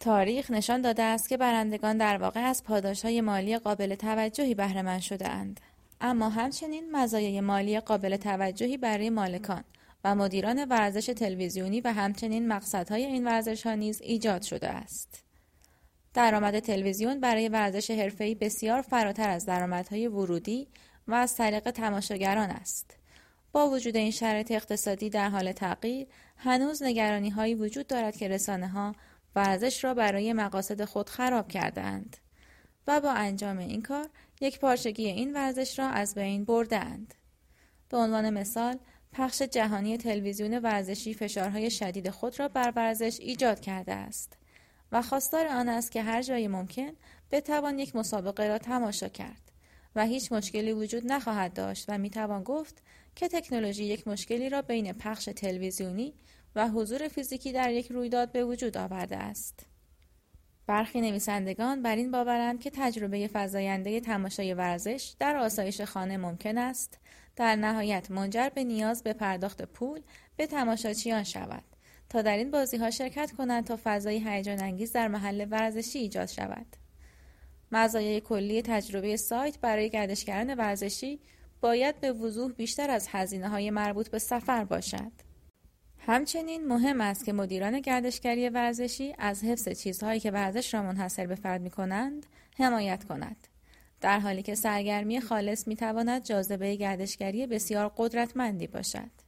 [0.00, 5.28] تاریخ نشان داده است که برندگان در واقع از پاداشهای مالی قابل توجهی بهره شده
[5.28, 5.60] اند.
[6.00, 9.64] اما همچنین مزایای مالی قابل توجهی برای مالکان
[10.04, 15.27] و مدیران ورزش تلویزیونی و همچنین مقصدهای این ورزش ها نیز ایجاد شده است.
[16.18, 20.68] درآمد تلویزیون برای ورزش حرفه‌ای بسیار فراتر از درآمدهای ورودی
[21.08, 22.96] و از طریق تماشاگران است.
[23.52, 26.06] با وجود این شرایط اقتصادی در حال تغییر
[26.36, 28.94] هنوز نگرانی هایی وجود دارد که رسانه ها
[29.36, 32.16] ورزش را برای مقاصد خود خراب کرده اند
[32.86, 34.08] و با انجام این کار
[34.40, 37.14] یک پارچگی این ورزش را از بین برده اند.
[37.88, 38.78] به عنوان مثال
[39.12, 44.37] پخش جهانی تلویزیون ورزشی فشارهای شدید خود را بر ورزش ایجاد کرده است
[44.92, 46.92] و خواستار آن است که هر جای ممکن
[47.30, 49.52] بتوان یک مسابقه را تماشا کرد
[49.94, 52.82] و هیچ مشکلی وجود نخواهد داشت و می‌توان گفت
[53.16, 56.14] که تکنولوژی یک مشکلی را بین پخش تلویزیونی
[56.54, 59.66] و حضور فیزیکی در یک رویداد به وجود آورده است.
[60.66, 66.98] برخی نویسندگان بر این باورند که تجربه فزاینده تماشای ورزش در آسایش خانه ممکن است
[67.36, 70.00] در نهایت منجر به نیاز به پرداخت پول
[70.36, 71.64] به تماشاچیان شود
[72.08, 76.28] تا در این بازی ها شرکت کنند تا فضای هیجان انگیز در محل ورزشی ایجاد
[76.28, 76.66] شود.
[77.72, 81.20] مزایای کلی تجربه سایت برای گردشگران ورزشی
[81.60, 85.12] باید به وضوح بیشتر از هزینه های مربوط به سفر باشد.
[85.98, 91.34] همچنین مهم است که مدیران گردشگری ورزشی از حفظ چیزهایی که ورزش را منحصر به
[91.34, 92.26] فرد می کنند
[92.58, 93.48] حمایت کند.
[94.00, 99.27] در حالی که سرگرمی خالص می تواند جاذبه گردشگری بسیار قدرتمندی باشد.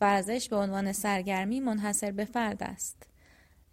[0.00, 3.02] ورزش به عنوان سرگرمی منحصر به فرد است.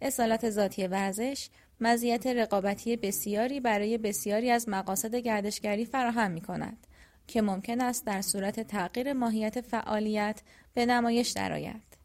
[0.00, 1.48] اصالت ذاتی ورزش
[1.80, 6.86] مزیت رقابتی بسیاری برای بسیاری از مقاصد گردشگری فراهم می کند
[7.26, 10.42] که ممکن است در صورت تغییر ماهیت فعالیت
[10.74, 11.96] به نمایش درآید.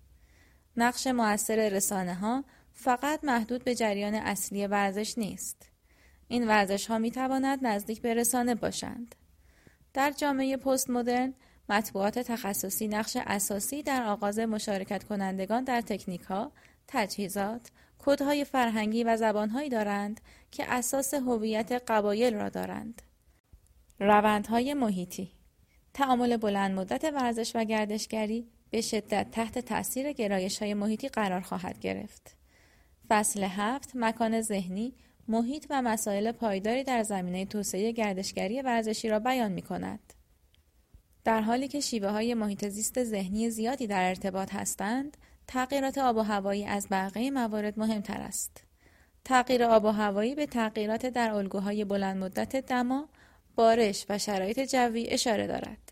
[0.78, 2.44] نقش موثر رسانه ها
[2.74, 5.70] فقط محدود به جریان اصلی ورزش نیست.
[6.28, 9.16] این ورزش ها می تواند نزدیک به رسانه باشند.
[9.94, 11.34] در جامعه پست مدرن
[11.70, 16.52] مطبوعات تخصصی نقش اساسی در آغاز مشارکت کنندگان در تکنیک ها،
[16.88, 23.02] تجهیزات، کودهای فرهنگی و زبانهایی دارند که اساس هویت قبایل را دارند.
[24.00, 25.32] روندهای محیطی
[25.94, 31.80] تعامل بلند مدت ورزش و گردشگری به شدت تحت تاثیر گرایش های محیطی قرار خواهد
[31.80, 32.36] گرفت.
[33.10, 34.94] فصل هفت مکان ذهنی
[35.28, 40.14] محیط و مسائل پایداری در زمینه توسعه گردشگری ورزشی را بیان می کند.
[41.30, 45.18] در حالی که شیوه های محیط زیست ذهنی زیادی در ارتباط هستند،
[45.48, 48.64] تغییرات آب و هوایی از بقیه موارد مهمتر است.
[49.26, 53.10] تغییر آب و هوایی به تغییرات در الگوهای بلند مدت دما،
[53.56, 55.92] بارش و شرایط جوی اشاره دارد.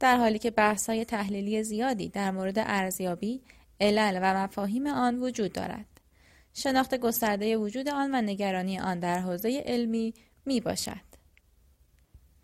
[0.00, 0.52] در حالی که
[0.88, 3.42] های تحلیلی زیادی در مورد ارزیابی،
[3.80, 5.86] علل و مفاهیم آن وجود دارد.
[6.54, 10.14] شناخت گسترده وجود آن و نگرانی آن در حوزه علمی
[10.46, 11.11] می باشد.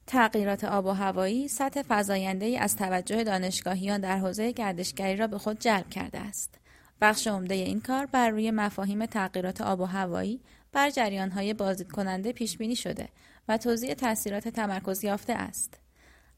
[0.09, 5.59] تغییرات آب و هوایی سطح فزاینده از توجه دانشگاهیان در حوزه گردشگری را به خود
[5.59, 6.59] جلب کرده است.
[7.01, 10.41] بخش عمده این کار بر روی مفاهیم تغییرات آب و هوایی
[10.73, 13.09] بر جریانهای بازدید کننده پیش بینی شده
[13.49, 15.81] و توضیح تاثیرات تمرکز یافته است.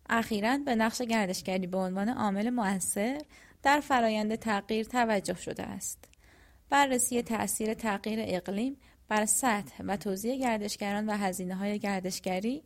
[0.09, 3.19] اخیرا به نقش گردشگری به عنوان عامل مؤثر
[3.63, 6.05] در فرایند تغییر توجه شده است.
[6.71, 8.77] بررسی تأثیر تغییر اقلیم
[9.09, 12.63] بر سطح و توزیع گردشگران و هزینه های گردشگری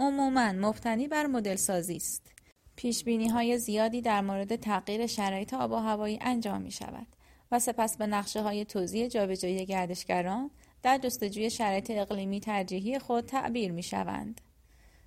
[0.00, 2.32] عموما مبتنی بر مدل سازی است.
[2.76, 7.06] پیش بینی های زیادی در مورد تغییر شرایط آب و هوایی انجام می شود
[7.52, 10.50] و سپس به نقشه های توزیع جابجایی گردشگران
[10.82, 14.40] در جستجوی شرایط اقلیمی ترجیحی خود تعبیر می شوند.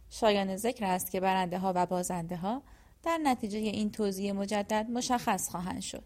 [0.10, 2.62] شایان ذکر است که برنده ها و بازنده ها
[3.04, 6.04] در نتیجه این توضیح مجدد مشخص خواهند شد.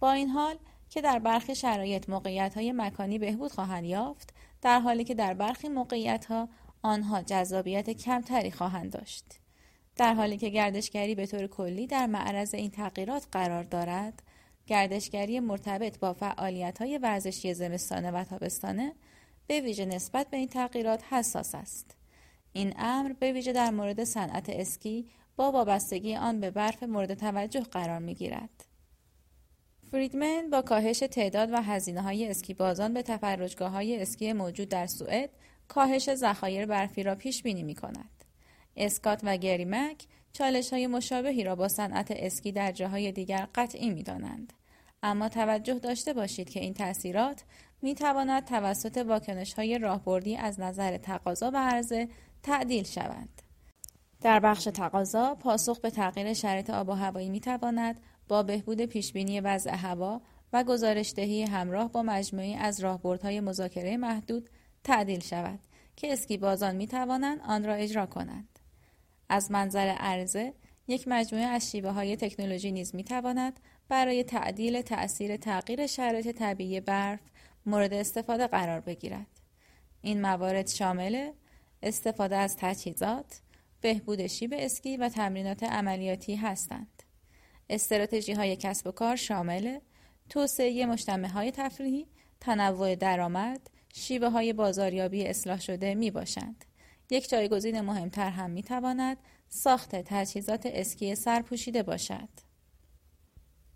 [0.00, 0.56] با این حال
[0.90, 5.68] که در برخی شرایط موقعیت های مکانی بهبود خواهند یافت در حالی که در برخی
[5.68, 6.48] موقعیت ها
[6.82, 9.24] آنها جذابیت کمتری خواهند داشت.
[9.96, 14.22] در حالی که گردشگری به طور کلی در معرض این تغییرات قرار دارد،
[14.66, 18.94] گردشگری مرتبط با فعالیت های ورزشی زمستانه و تابستانه
[19.46, 21.96] به ویژه نسبت به این تغییرات حساس است.
[22.52, 27.60] این امر به ویژه در مورد صنعت اسکی با وابستگی آن به برف مورد توجه
[27.60, 28.64] قرار می گیرد.
[29.90, 34.86] فریدمن با کاهش تعداد و هزینه های اسکی بازان به تفرجگاه های اسکی موجود در
[34.86, 35.30] سوئد
[35.68, 38.24] کاهش ذخایر برفی را پیش بینی می کند.
[38.76, 44.02] اسکات و گریمک چالش های مشابهی را با صنعت اسکی در جاهای دیگر قطعی می
[44.02, 44.52] دانند.
[45.02, 47.44] اما توجه داشته باشید که این تاثیرات
[47.82, 52.08] می تواند توسط واکنش های راهبردی از نظر تقاضا و عرضه
[52.42, 53.42] تعدیل شوند.
[54.20, 59.40] در بخش تقاضا پاسخ به تغییر شرایط آب و هوایی می تواند با بهبود پیشبینی
[59.40, 60.20] وضع هوا
[60.52, 64.50] و گزارش دهی همراه با مجموعی از راهبردهای مذاکره محدود
[64.88, 65.58] تعدیل شود
[65.96, 68.58] که اسکی بازان می توانند آن را اجرا کنند.
[69.28, 70.54] از منظر عرضه
[70.86, 76.80] یک مجموعه از شیوه های تکنولوژی نیز می تواند برای تعدیل تأثیر تغییر شرایط طبیعی
[76.80, 77.20] برف
[77.66, 79.26] مورد استفاده قرار بگیرد.
[80.00, 81.32] این موارد شامل
[81.82, 83.40] استفاده از تجهیزات،
[83.80, 87.02] بهبود شیب اسکی و تمرینات عملیاتی هستند.
[87.70, 89.78] استراتژی های کسب و کار شامل
[90.28, 92.06] توسعه مجتمع های تفریحی،
[92.40, 96.64] تنوع درآمد، شیوه های بازاریابی اصلاح شده می باشند.
[97.10, 99.16] یک جایگزین مهمتر هم می تواند
[99.48, 102.28] ساخت تجهیزات اسکی سرپوشیده باشد.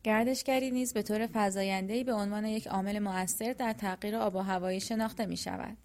[0.04, 4.80] گردشگری نیز به طور فزاینده‌ای به عنوان یک عامل مؤثر در تغییر آب و هوایی
[4.80, 5.78] شناخته می شود.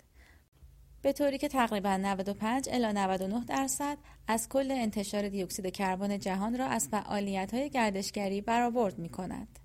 [1.01, 6.65] به طوری که تقریبا 95 الی 99 درصد از کل انتشار دیوکسید کربن جهان را
[6.65, 9.59] از فعالیت های گردشگری برآورد می کند.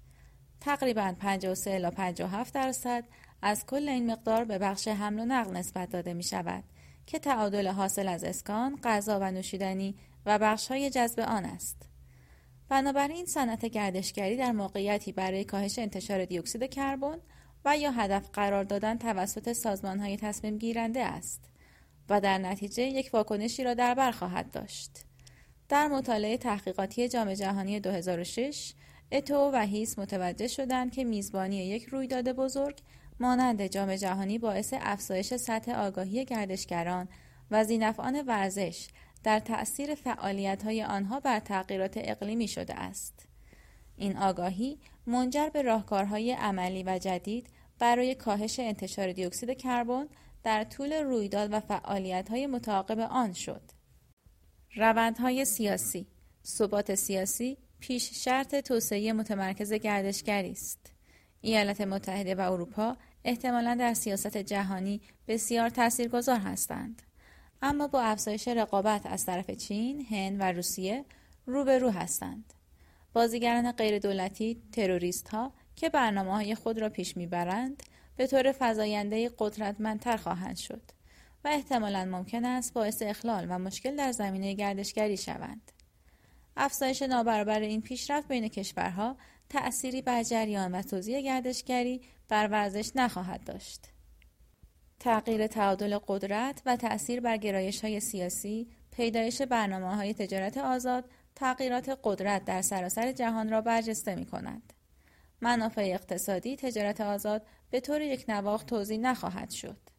[0.60, 3.04] تقریبا 53 الی 57 درصد
[3.42, 6.64] از کل این مقدار به بخش حمل و نقل نسبت داده می شود
[7.06, 11.88] که تعادل حاصل از اسکان، غذا و نوشیدنی و بخش های جذب آن است.
[12.68, 17.18] بنابراین صنعت گردشگری در موقعیتی برای کاهش انتشار دیوکسید کربن
[17.64, 21.44] و یا هدف قرار دادن توسط سازمان های تصمیم گیرنده است
[22.08, 25.04] و در نتیجه یک واکنشی را در بر خواهد داشت.
[25.68, 28.74] در مطالعه تحقیقاتی جام جهانی 2006
[29.12, 32.78] اتو و هیس متوجه شدند که میزبانی یک رویداد بزرگ
[33.20, 37.08] مانند جام جهانی باعث افزایش سطح آگاهی گردشگران
[37.50, 38.88] و زینفعان ورزش
[39.24, 43.26] در تأثیر فعالیت های آنها بر تغییرات اقلیمی شده است.
[43.96, 47.46] این آگاهی منجر به راهکارهای عملی و جدید
[47.78, 50.06] برای کاهش انتشار دیوکسید کربن
[50.42, 53.62] در طول رویداد و فعالیت‌های متعاقب آن شد.
[54.76, 56.06] روندهای سیاسی
[56.44, 60.91] ثبات سیاسی پیش شرط توسعه متمرکز گردشگری است.
[61.42, 67.02] ایالات متحده و اروپا احتمالا در سیاست جهانی بسیار تاثیرگذار هستند.
[67.62, 71.04] اما با افزایش رقابت از طرف چین، هند و روسیه
[71.46, 72.52] روبرو هستند.
[73.12, 77.82] بازیگران غیر دولتی، تروریست ها که برنامه های خود را پیش می‌برند
[78.16, 80.82] به طور فضاینده قدرتمندتر خواهند شد
[81.44, 85.72] و احتمالا ممکن است باعث اخلال و مشکل در زمینه گردشگری شوند.
[86.56, 89.16] افزایش نابرابر این پیشرفت بین کشورها
[89.52, 93.88] تأثیری بر جریان و توزیع گردشگری بر ورزش نخواهد داشت.
[95.00, 101.98] تغییر تعادل قدرت و تأثیر بر گرایش های سیاسی، پیدایش برنامه های تجارت آزاد، تغییرات
[102.04, 104.72] قدرت در سراسر جهان را برجسته می کند.
[105.40, 109.91] منافع اقتصادی تجارت آزاد به طور یک نواخت توضیح نخواهد شد.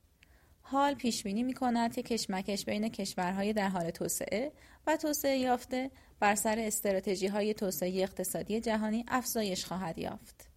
[0.74, 4.52] حال پیش بینی می کند که کشمکش بین کشورهای در حال توسعه
[4.88, 10.48] و توسعه یافته بر سر استراتژی های توسعه اقتصادی جهانی افزایش خواهد یافت.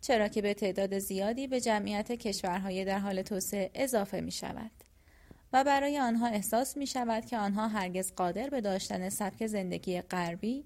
[0.00, 4.70] چرا که به تعداد زیادی به جمعیت کشورهای در حال توسعه اضافه می شود
[5.52, 10.64] و برای آنها احساس می شود که آنها هرگز قادر به داشتن سبک زندگی غربی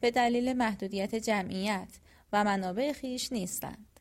[0.00, 1.88] به دلیل محدودیت جمعیت
[2.32, 3.93] و منابع خیش نیستند.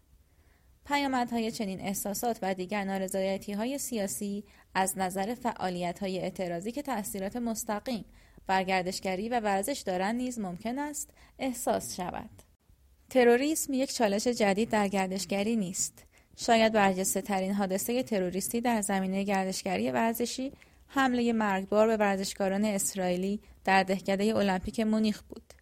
[0.86, 4.44] پیامدهای چنین احساسات و دیگر نارضایتی های سیاسی
[4.76, 8.06] از نظر فعالیت های اعتراضی که تأثیرات مستقیم
[8.48, 11.10] بر گردشگری و ورزش دارند نیز ممکن است
[11.40, 12.30] احساس شود.
[13.10, 16.06] تروریسم یک چالش جدید در گردشگری نیست.
[16.38, 20.52] شاید برجسته ترین حادثه تروریستی در زمینه گردشگری ورزشی
[20.88, 25.54] حمله مرگبار به ورزشکاران اسرائیلی در دهکده المپیک مونیخ بود.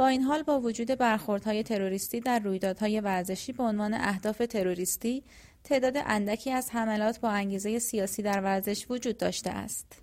[0.00, 5.24] با این حال با وجود برخوردهای تروریستی در رویدادهای ورزشی به عنوان اهداف تروریستی
[5.64, 10.02] تعداد اندکی از حملات با انگیزه سیاسی در ورزش وجود داشته است.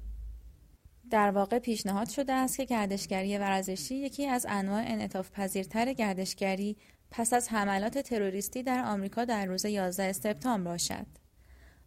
[1.10, 6.78] در واقع پیشنهاد شده است که گردشگری ورزشی یکی از انواع انعطاف پذیرتر گردشگری
[7.12, 11.08] پس از حملات تروریستی در آمریکا در روز 11 سپتامبر باشد.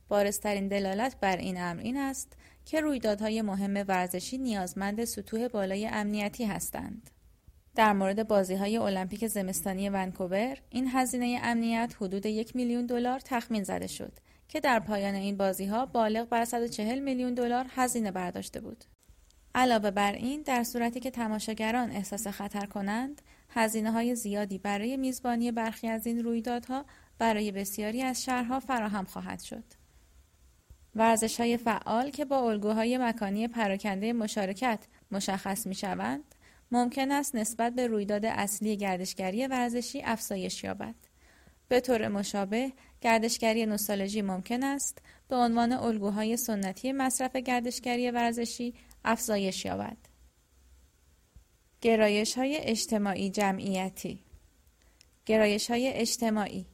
[0.08, 2.32] بارسترین دلالت بر این امر این است
[2.64, 7.10] که رویدادهای مهم ورزشی نیازمند سطوح بالای امنیتی هستند.
[7.80, 13.62] در مورد بازی های المپیک زمستانی ونکوور این هزینه امنیت حدود یک میلیون دلار تخمین
[13.62, 14.12] زده شد
[14.48, 18.84] که در پایان این بازی ها بالغ بر 140 میلیون دلار هزینه برداشته بود.
[19.54, 25.52] علاوه بر این در صورتی که تماشاگران احساس خطر کنند هزینه های زیادی برای میزبانی
[25.52, 26.84] برخی از این رویدادها
[27.18, 29.64] برای بسیاری از شهرها فراهم خواهد شد.
[30.94, 36.34] ورزش های فعال که با الگوهای مکانی پراکنده مشارکت مشخص می شوند
[36.72, 40.94] ممکن است نسبت به رویداد اصلی گردشگری ورزشی افزایش یابد.
[41.68, 44.98] به طور مشابه گردشگری نوستالژی ممکن است
[45.28, 49.96] به عنوان الگوهای سنتی مصرف گردشگری ورزشی افزایش یابد.
[51.80, 54.24] گرایش های اجتماعی جمعیتی
[55.26, 56.66] گرایش های اجتماعی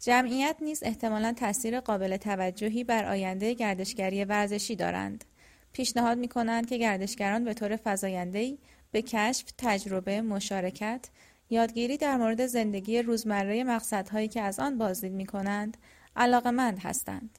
[0.00, 5.24] جمعیت نیز احتمالا تاثیر قابل توجهی بر آینده گردشگری ورزشی دارند.
[5.72, 8.58] پیشنهاد می کنند که گردشگران به طور فزاینده‌ای
[8.90, 11.08] به کشف، تجربه، مشارکت،
[11.50, 15.76] یادگیری در مورد زندگی روزمره مقصدهایی که از آن بازدید می کنند،
[16.16, 17.38] علاقمند هستند.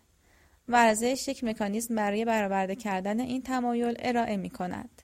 [0.68, 5.02] ورزش یک مکانیزم برای برآورده کردن این تمایل ارائه می کند.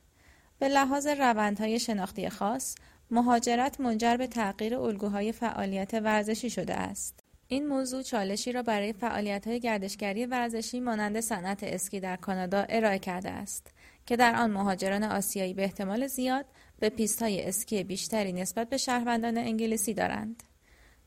[0.60, 2.76] به لحاظ روندهای شناختی خاص،
[3.12, 7.20] مهاجرت منجر به تغییر الگوهای فعالیت ورزشی شده است.
[7.48, 13.30] این موضوع چالشی را برای فعالیت‌های گردشگری ورزشی مانند صنعت اسکی در کانادا ارائه کرده
[13.30, 13.72] است
[14.06, 16.46] که در آن مهاجران آسیایی به احتمال زیاد
[16.80, 20.44] به پیست‌های اسکی بیشتری نسبت به شهروندان انگلیسی دارند.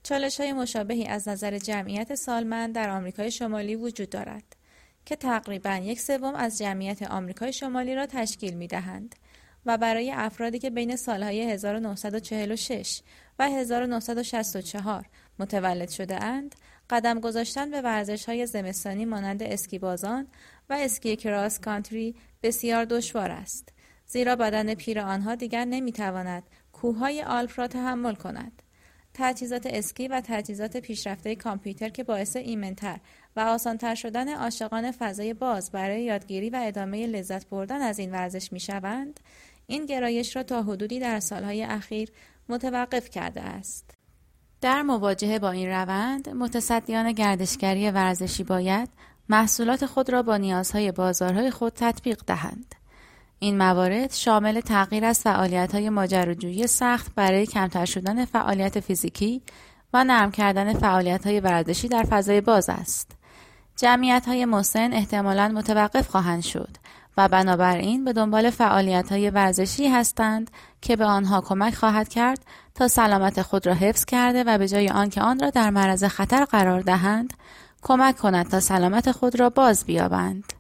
[0.03, 4.57] چالش های مشابهی از نظر جمعیت سالمند در آمریکای شمالی وجود دارد
[5.05, 9.15] که تقریبا یک سوم از جمعیت آمریکای شمالی را تشکیل می دهند
[9.67, 13.03] و برای افرادی که بین سالهای 1946
[13.39, 15.07] و 1964
[15.39, 16.55] متولد شده اند
[16.91, 20.27] قدم گذاشتن به ورزش های زمستانی مانند اسکی بازان
[20.71, 23.73] و اسکی کراس کانتری بسیار دشوار است
[24.07, 28.63] زیرا بدن پیر آنها دیگر نمی‌تواند کوههای آلپ را تحمل کند
[29.15, 32.99] تجهیزات اسکی و تجهیزات پیشرفته کامپیوتر که باعث ایمنتر
[33.37, 38.53] و آسانتر شدن عاشقان فضای باز برای یادگیری و ادامه لذت بردن از این ورزش
[38.53, 39.21] می شوند،
[39.67, 42.11] این گرایش را تا حدودی در سالهای اخیر
[42.49, 43.91] متوقف کرده است.
[44.61, 48.89] در مواجهه با این روند، متصدیان گردشگری ورزشی باید
[49.29, 52.75] محصولات خود را با نیازهای بازارهای خود تطبیق دهند.
[53.39, 59.43] این موارد شامل تغییر از فعالیت های ماجراجویی سخت برای کمتر شدن فعالیت فیزیکی
[59.93, 63.11] و نرم کردن فعالیت های ورزشی در فضای باز است.
[63.77, 66.77] جمعیت های مسن احتمالا متوقف خواهند شد
[67.17, 70.51] و بنابراین به دنبال فعالیت های ورزشی هستند
[70.81, 74.89] که به آنها کمک خواهد کرد تا سلامت خود را حفظ کرده و به جای
[74.89, 77.35] آنکه آن را در معرض خطر قرار دهند
[77.83, 80.53] کمک کند تا سلامت خود را باز بیابند.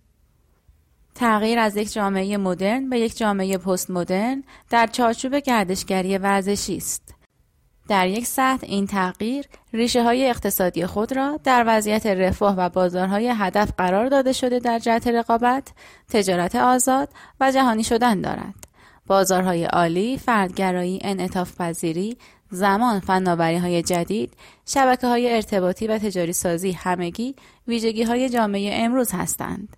[1.14, 7.14] تغییر از یک جامعه مدرن به یک جامعه پست مدرن در چارچوب گردشگری ورزشی است.
[7.88, 13.34] در یک سطح این تغییر ریشه های اقتصادی خود را در وضعیت رفاه و بازارهای
[13.36, 15.72] هدف قرار داده شده در جهت رقابت،
[16.08, 17.08] تجارت آزاد
[17.40, 18.54] و جهانی شدن دارد.
[19.06, 22.16] بازارهای عالی، فردگرایی، انعطاف پذیری،
[22.50, 24.34] زمان فناوری های جدید،
[24.66, 27.34] شبکه های ارتباطی و تجاری سازی همگی
[27.68, 29.76] ویژگی های جامعه امروز هستند.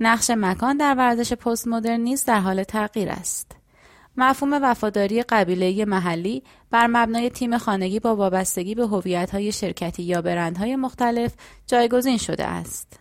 [0.00, 3.56] نقش مکان در ورزش پست مدرن نیز در حال تغییر است.
[4.16, 8.86] مفهوم وفاداری قبیله محلی بر مبنای تیم خانگی با وابستگی به
[9.32, 11.34] های شرکتی یا برندهای مختلف
[11.66, 13.00] جایگزین شده است.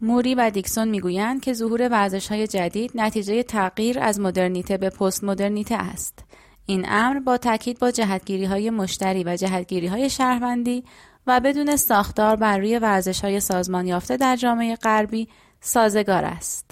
[0.00, 5.74] موری و دیکسون می‌گویند که ظهور های جدید نتیجه تغییر از مدرنیته به پست مدرنیته
[5.74, 6.27] است.
[6.70, 10.84] این امر با تاکید با جهتگیری های مشتری و جهتگیری های شهروندی
[11.26, 15.28] و بدون ساختار بر روی ورزش های سازمان یافته در جامعه غربی
[15.60, 16.70] سازگار است.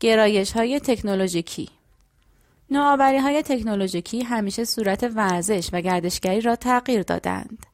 [0.00, 1.68] گرایش های تکنولوژیکی
[2.70, 7.66] نوآوری های تکنولوژیکی همیشه صورت ورزش و گردشگری را تغییر دادند.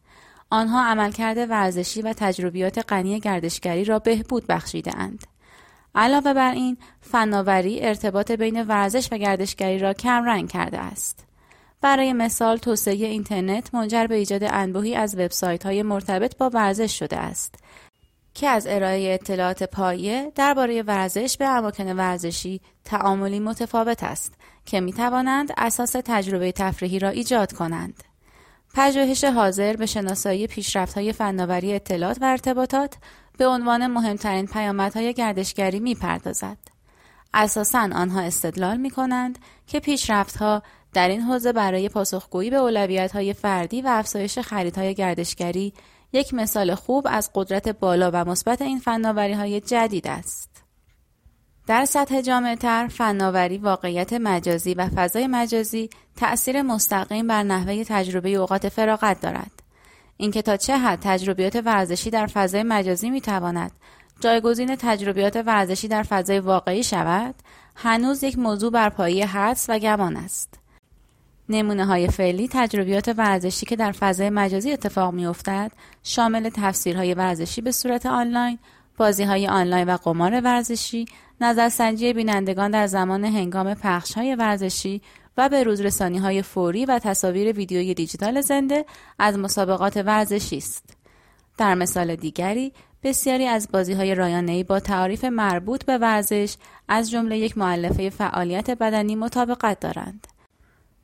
[0.50, 5.26] آنها عملکرد ورزشی و تجربیات غنی گردشگری را بهبود بخشیدند.
[5.94, 11.26] علاوه بر این، فناوری ارتباط بین ورزش و گردشگری را کمرنگ کرده است.
[11.80, 17.16] برای مثال توسعه اینترنت منجر به ایجاد انبوهی از وبسایت های مرتبط با ورزش شده
[17.16, 17.54] است
[18.34, 24.34] که از ارائه اطلاعات پایه درباره ورزش به اماکن ورزشی تعاملی متفاوت است
[24.66, 28.02] که می توانند اساس تجربه تفریحی را ایجاد کنند.
[28.74, 30.48] پژوهش حاضر به شناسایی
[30.94, 32.94] های فناوری اطلاعات و ارتباطات
[33.42, 36.58] به عنوان مهمترین پیامدهای گردشگری می پردازد.
[37.34, 40.62] اساساً آنها استدلال می کنند که پیشرفتها
[40.92, 45.72] در این حوزه برای پاسخگویی به اولویت‌های فردی و افزایش خریدهای گردشگری
[46.12, 50.64] یک مثال خوب از قدرت بالا و مثبت این فناوری های جدید است.
[51.66, 58.68] در سطح جامعتر فناوری واقعیت مجازی و فضای مجازی تأثیر مستقیم بر نحوه تجربه اوقات
[58.68, 59.62] فراغت دارد.
[60.22, 63.72] اینکه تا چه حد تجربیات ورزشی در فضای مجازی می تواند
[64.20, 67.34] جایگزین تجربیات ورزشی در فضای واقعی شود
[67.76, 70.58] هنوز یک موضوع بر پایه حدس و گمان است.
[71.48, 77.60] نمونه های فعلی تجربیات ورزشی که در فضای مجازی اتفاق می افتد شامل تفسیرهای ورزشی
[77.60, 78.58] به صورت آنلاین،
[78.96, 81.04] بازی های آنلاین و قمار ورزشی،
[81.40, 85.02] نظرسنجی بینندگان در زمان هنگام پخش های ورزشی
[85.36, 88.84] و به روزرسانی های فوری و تصاویر ویدیویی دیجیتال زنده
[89.18, 90.96] از مسابقات ورزشی است.
[91.58, 92.72] در مثال دیگری
[93.02, 96.56] بسیاری از بازی های رایانه‌ای با تعاریف مربوط به ورزش
[96.88, 100.26] از جمله یک معلفه فعالیت بدنی مطابقت دارند.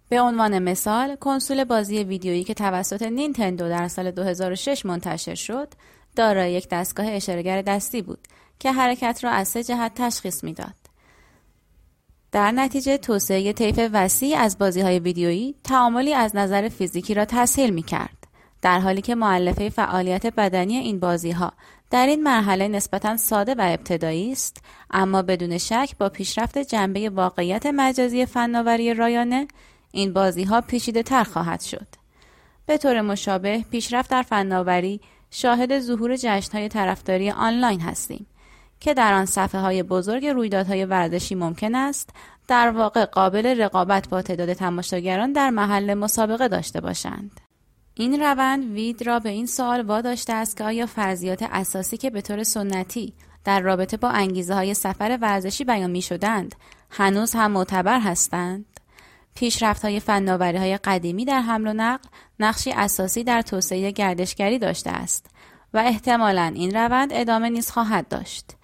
[0.09, 5.69] به عنوان مثال کنسول بازی ویدیویی که توسط نینتندو در سال 2006 منتشر شد
[6.17, 10.88] دارای یک دستگاه اشارهگر دستی بود که حرکت را از سه جهت تشخیص می‌داد.
[12.33, 17.71] در نتیجه توسعه طیف وسیع از بازی های ویدیویی تعاملی از نظر فیزیکی را تسهیل
[17.71, 18.27] می کرد.
[18.63, 21.53] در حالی که معلفه فعالیت بدنی این بازی ها
[21.91, 27.67] در این مرحله نسبتا ساده و ابتدایی است اما بدون شک با پیشرفت جنبه واقعیت
[27.67, 29.49] مجازی فناوری رایانه
[29.93, 31.87] این بازی ها پیچیده تر خواهد شد.
[32.67, 35.01] به طور مشابه پیشرفت در فناوری
[35.31, 38.27] شاهد ظهور جشن های طرفداری آنلاین هستیم
[38.81, 42.11] که در آن صفحه های بزرگ رویدادهای ورزشی ممکن است
[42.49, 47.41] در واقع قابل رقابت با تعداد تماشاگران در محل مسابقه داشته باشند.
[47.95, 52.23] این روند وید را به این سوال واداشته است که آیا فرضیات اساسی که به
[52.23, 53.15] طور سنتی
[53.45, 56.55] در رابطه با انگیزه های سفر ورزشی بیان می شدند
[56.91, 58.65] هنوز هم معتبر هستند؟
[59.35, 62.09] پیشرفت های فناوری های قدیمی در حمل و نقل
[62.41, 65.27] نقشی اساسی در توسعه گردشگری داشته است
[65.75, 68.58] و احتمالا این روند ادامه نیز خواهد داشت.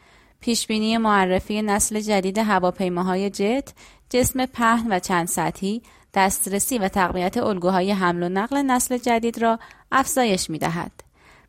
[0.44, 3.72] پیشبینی معرفی نسل جدید هواپیماهای جت،
[4.10, 5.82] جسم پهن و چند سطحی،
[6.14, 9.58] دسترسی و تقویت الگوهای حمل و نقل نسل جدید را
[9.92, 10.92] افزایش می دهد.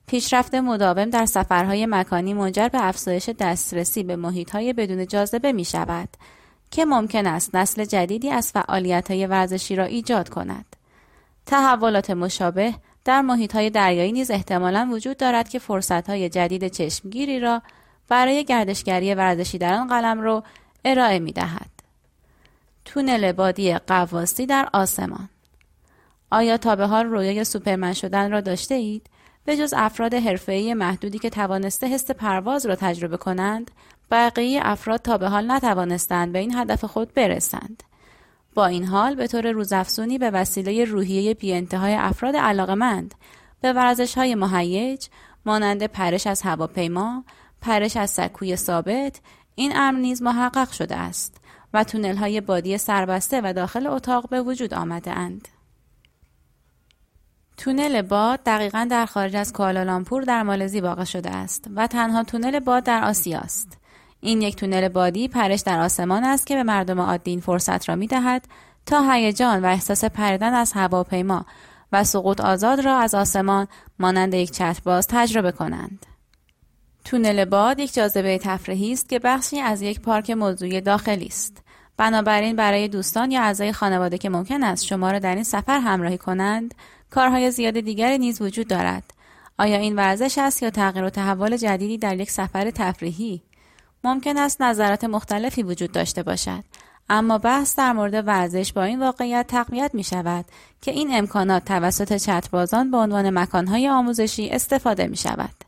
[0.08, 6.10] پیشرفت مداوم در سفرهای مکانی منجر به افزایش دسترسی به محیطهای بدون جاذبه می شود
[6.72, 10.76] که ممکن است نسل جدیدی از فعالیت های ورزشی را ایجاد کند.
[11.46, 12.74] تحولات مشابه
[13.06, 17.62] در محیط های دریایی نیز احتمالا وجود دارد که فرصت های جدید چشمگیری را
[18.08, 20.44] برای گردشگری ورزشی در آن قلم رو
[20.86, 21.70] ارائه می دهد.
[22.86, 25.30] تونل بادی قواسی در آسمان
[26.32, 29.10] آیا تا به حال رویای سوپرمن شدن را داشته اید؟
[29.46, 33.72] به جز افراد حرفه‌ای محدودی که توانسته حس پرواز را تجربه کنند،
[34.12, 37.84] بقیه افراد تا به حال نتوانستند به این هدف خود برسند.
[38.54, 43.16] با این حال به طور روزافزونی به وسیله روحیه بی انتهای افراد علاقمند
[43.62, 45.08] به ورزش های مهیج
[45.46, 47.24] مانند پرش از هواپیما،
[47.66, 49.20] پرش از سکوی ثابت
[49.56, 51.38] این امر نیز محقق شده است
[51.74, 55.48] و تونل های بادی سربسته و داخل اتاق به وجود آمده اند.
[57.58, 62.60] تونل باد دقیقا در خارج از کوالالامپور در مالزی واقع شده است و تنها تونل
[62.60, 63.78] باد در آسیا است.
[64.22, 67.96] این یک تونل بادی پرش در آسمان است که به مردم عادی این فرصت را
[67.96, 68.48] می دهد
[68.86, 71.46] تا هیجان و احساس پریدن از هواپیما
[71.92, 73.68] و سقوط آزاد را از آسمان
[74.00, 76.06] مانند یک چترباز تجربه کنند.
[77.06, 81.58] تونل باد یک جاذبه تفریحی است که بخشی از یک پارک موضوعی داخلی است.
[81.98, 86.18] بنابراین برای دوستان یا اعضای خانواده که ممکن است شما را در این سفر همراهی
[86.18, 86.76] کنند،
[87.10, 89.04] کارهای زیاد دیگری نیز وجود دارد.
[89.60, 93.42] آیا این ورزش است یا تغییر و تحول جدیدی در یک سفر تفریحی؟
[94.04, 96.64] ممکن است نظرات مختلفی وجود داشته باشد
[97.10, 100.46] اما بحث در مورد ورزش با این واقعیت تقویت می شود
[100.82, 105.65] که این امکانات توسط چتربازان به عنوان مکانهای آموزشی استفاده می شود.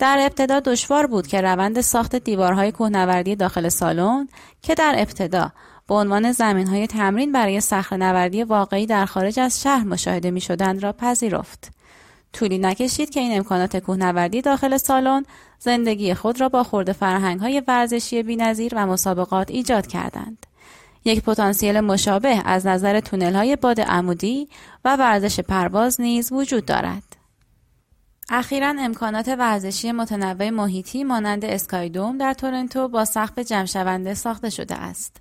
[0.00, 4.28] در ابتدا دشوار بود که روند ساخت دیوارهای کوهنوردی داخل سالن
[4.62, 5.52] که در ابتدا
[5.88, 10.92] به عنوان زمینهای تمرین برای نوردی واقعی در خارج از شهر مشاهده می شدند را
[10.92, 11.70] پذیرفت.
[12.32, 15.24] طولی نکشید که این امکانات کوهنوردی داخل سالن
[15.58, 20.46] زندگی خود را با خورده فرهنگ های ورزشی بینظیر و مسابقات ایجاد کردند.
[21.04, 24.48] یک پتانسیل مشابه از نظر تونل های باد عمودی
[24.84, 27.19] و ورزش پرواز نیز وجود دارد.
[28.32, 35.16] اخیرا امکانات ورزشی متنوع محیطی مانند اسکایدوم در تورنتو با سقف جمع ساخته شده است.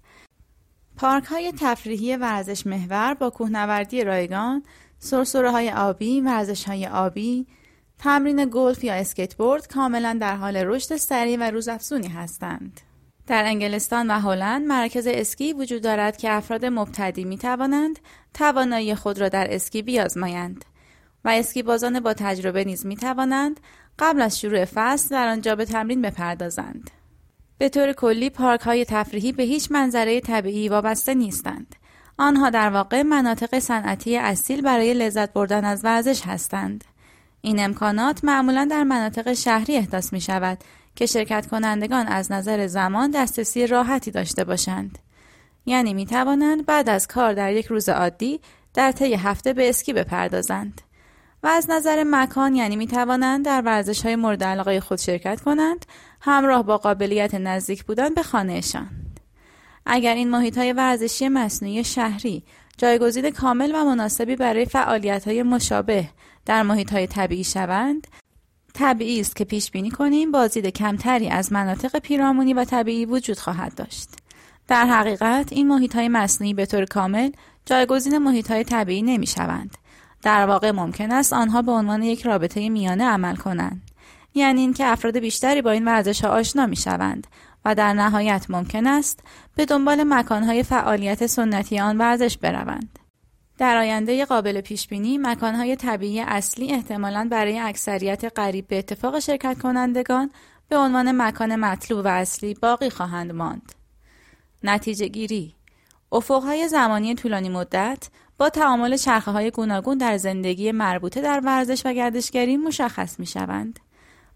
[0.97, 4.63] پارک های تفریحی ورزش محور با کوهنوردی رایگان،
[4.99, 7.47] سرسره های آبی، ورزش های آبی،
[7.99, 12.81] تمرین گلف یا اسکیتبورد کاملا در حال رشد سریع و روزافزونی هستند.
[13.27, 17.99] در انگلستان و هلند مرکز اسکی وجود دارد که افراد مبتدی می توانند
[18.33, 20.65] توانایی خود را در اسکی بیازمایند
[21.25, 23.59] و اسکی بازان با تجربه نیز می توانند
[23.99, 26.91] قبل از شروع فصل در آنجا به تمرین بپردازند.
[27.57, 31.75] به طور کلی پارک های تفریحی به هیچ منظره طبیعی وابسته نیستند.
[32.17, 36.83] آنها در واقع مناطق صنعتی اصیل برای لذت بردن از ورزش هستند.
[37.41, 40.57] این امکانات معمولا در مناطق شهری احداث می شود
[40.95, 44.99] که شرکت کنندگان از نظر زمان دسترسی راحتی داشته باشند.
[45.65, 48.39] یعنی می توانند بعد از کار در یک روز عادی
[48.73, 50.81] در طی هفته به اسکی بپردازند.
[51.43, 55.85] و از نظر مکان یعنی می توانند در ورزش های مورد علاقه خود شرکت کنند
[56.21, 58.89] همراه با قابلیت نزدیک بودن به خانهشان.
[59.85, 62.43] اگر این محیط های ورزشی مصنوعی شهری
[62.77, 66.09] جایگزین کامل و مناسبی برای فعالیت های مشابه
[66.45, 68.07] در محیط های طبیعی شوند
[68.73, 73.75] طبیعی است که پیش بینی کنیم بازدید کمتری از مناطق پیرامونی و طبیعی وجود خواهد
[73.75, 74.09] داشت
[74.67, 77.31] در حقیقت این محیط های مصنوعی به طور کامل
[77.65, 79.77] جایگزین محیط های طبیعی نمی شوند
[80.21, 83.81] در واقع ممکن است آنها به عنوان یک رابطه میانه عمل کنند
[84.33, 87.27] یعنی اینکه افراد بیشتری با این ورزش ها آشنا می شوند
[87.65, 89.19] و در نهایت ممکن است
[89.55, 92.99] به دنبال مکانهای فعالیت سنتی آن ورزش بروند.
[93.57, 99.59] در آینده قابل پیش بینی مکانهای طبیعی اصلی احتمالاً برای اکثریت قریب به اتفاق شرکت
[99.61, 100.31] کنندگان
[100.69, 103.73] به عنوان مکان مطلوب و اصلی باقی خواهند ماند.
[104.63, 105.55] نتیجه گیری
[106.11, 108.09] افقهای زمانی طولانی مدت
[108.39, 113.79] با تعامل چرخه های گوناگون در زندگی مربوطه در ورزش و گردشگری مشخص می شوند.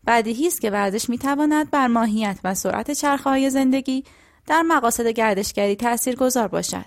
[0.08, 4.04] بدیهی است که ورزش می تواند بر ماهیت و سرعت چرخه های زندگی
[4.48, 6.86] در مقاصد گردشگری تأثیر گذار باشد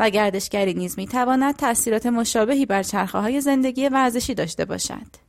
[0.00, 5.24] و گردشگری نیز می تواند تأثیرات مشابهی بر چرخه های زندگی ورزشی داشته باشد.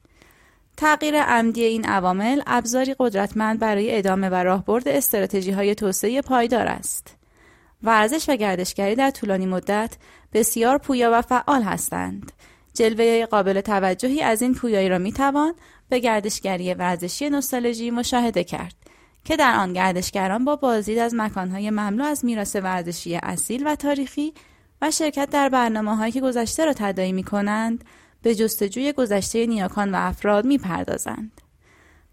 [0.78, 7.16] تغییر عمدی این عوامل ابزاری قدرتمند برای ادامه و راهبرد استراتژی های توسعه پایدار است.
[7.84, 9.98] ورزش و گردشگری در طولانی مدت
[10.36, 12.32] بسیار پویا و فعال هستند.
[12.74, 15.54] جلوه قابل توجهی از این پویایی را می توان
[15.90, 18.76] به گردشگری ورزشی نوستالژی مشاهده کرد
[19.24, 24.34] که در آن گردشگران با بازدید از مکانهای مملو از میراث ورزشی اصیل و تاریخی
[24.82, 27.84] و شرکت در برنامه هایی که گذشته را تدایی می کنند
[28.22, 31.42] به جستجوی گذشته نیاکان و افراد می پردازند.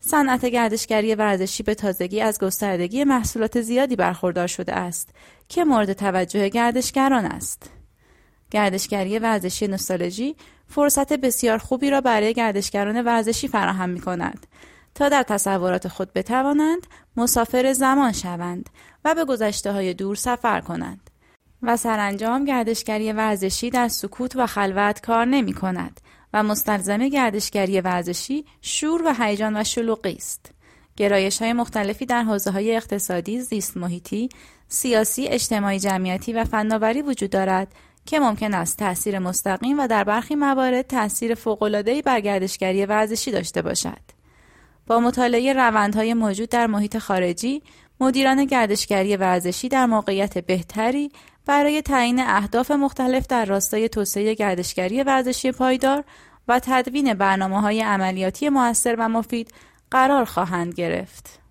[0.00, 5.08] صنعت گردشگری ورزشی به تازگی از گستردگی محصولات زیادی برخوردار شده است
[5.48, 7.81] که مورد توجه گردشگران است.
[8.52, 10.36] گردشگری ورزشی نوستالژی
[10.68, 14.46] فرصت بسیار خوبی را برای گردشگران ورزشی فراهم می کند
[14.94, 16.86] تا در تصورات خود بتوانند
[17.16, 18.70] مسافر زمان شوند
[19.04, 21.10] و به گذشته های دور سفر کنند
[21.62, 26.00] و سرانجام گردشگری ورزشی در سکوت و خلوت کار نمی کند
[26.32, 30.50] و مستلزم گردشگری ورزشی شور و هیجان و شلوغی است.
[30.96, 34.28] گرایش های مختلفی در حوزه های اقتصادی، زیست محیطی،
[34.68, 37.68] سیاسی، اجتماعی جمعیتی و فناوری وجود دارد
[38.06, 43.62] که ممکن است تاثیر مستقیم و در برخی موارد تاثیر فوق‌العاده‌ای بر گردشگری ورزشی داشته
[43.62, 44.00] باشد.
[44.86, 47.62] با مطالعه روندهای موجود در محیط خارجی،
[48.00, 51.12] مدیران گردشگری ورزشی در موقعیت بهتری
[51.46, 56.04] برای تعیین اهداف مختلف در راستای توسعه گردشگری ورزشی پایدار
[56.48, 59.54] و تدوین برنامه های عملیاتی موثر و مفید
[59.90, 61.41] قرار خواهند گرفت.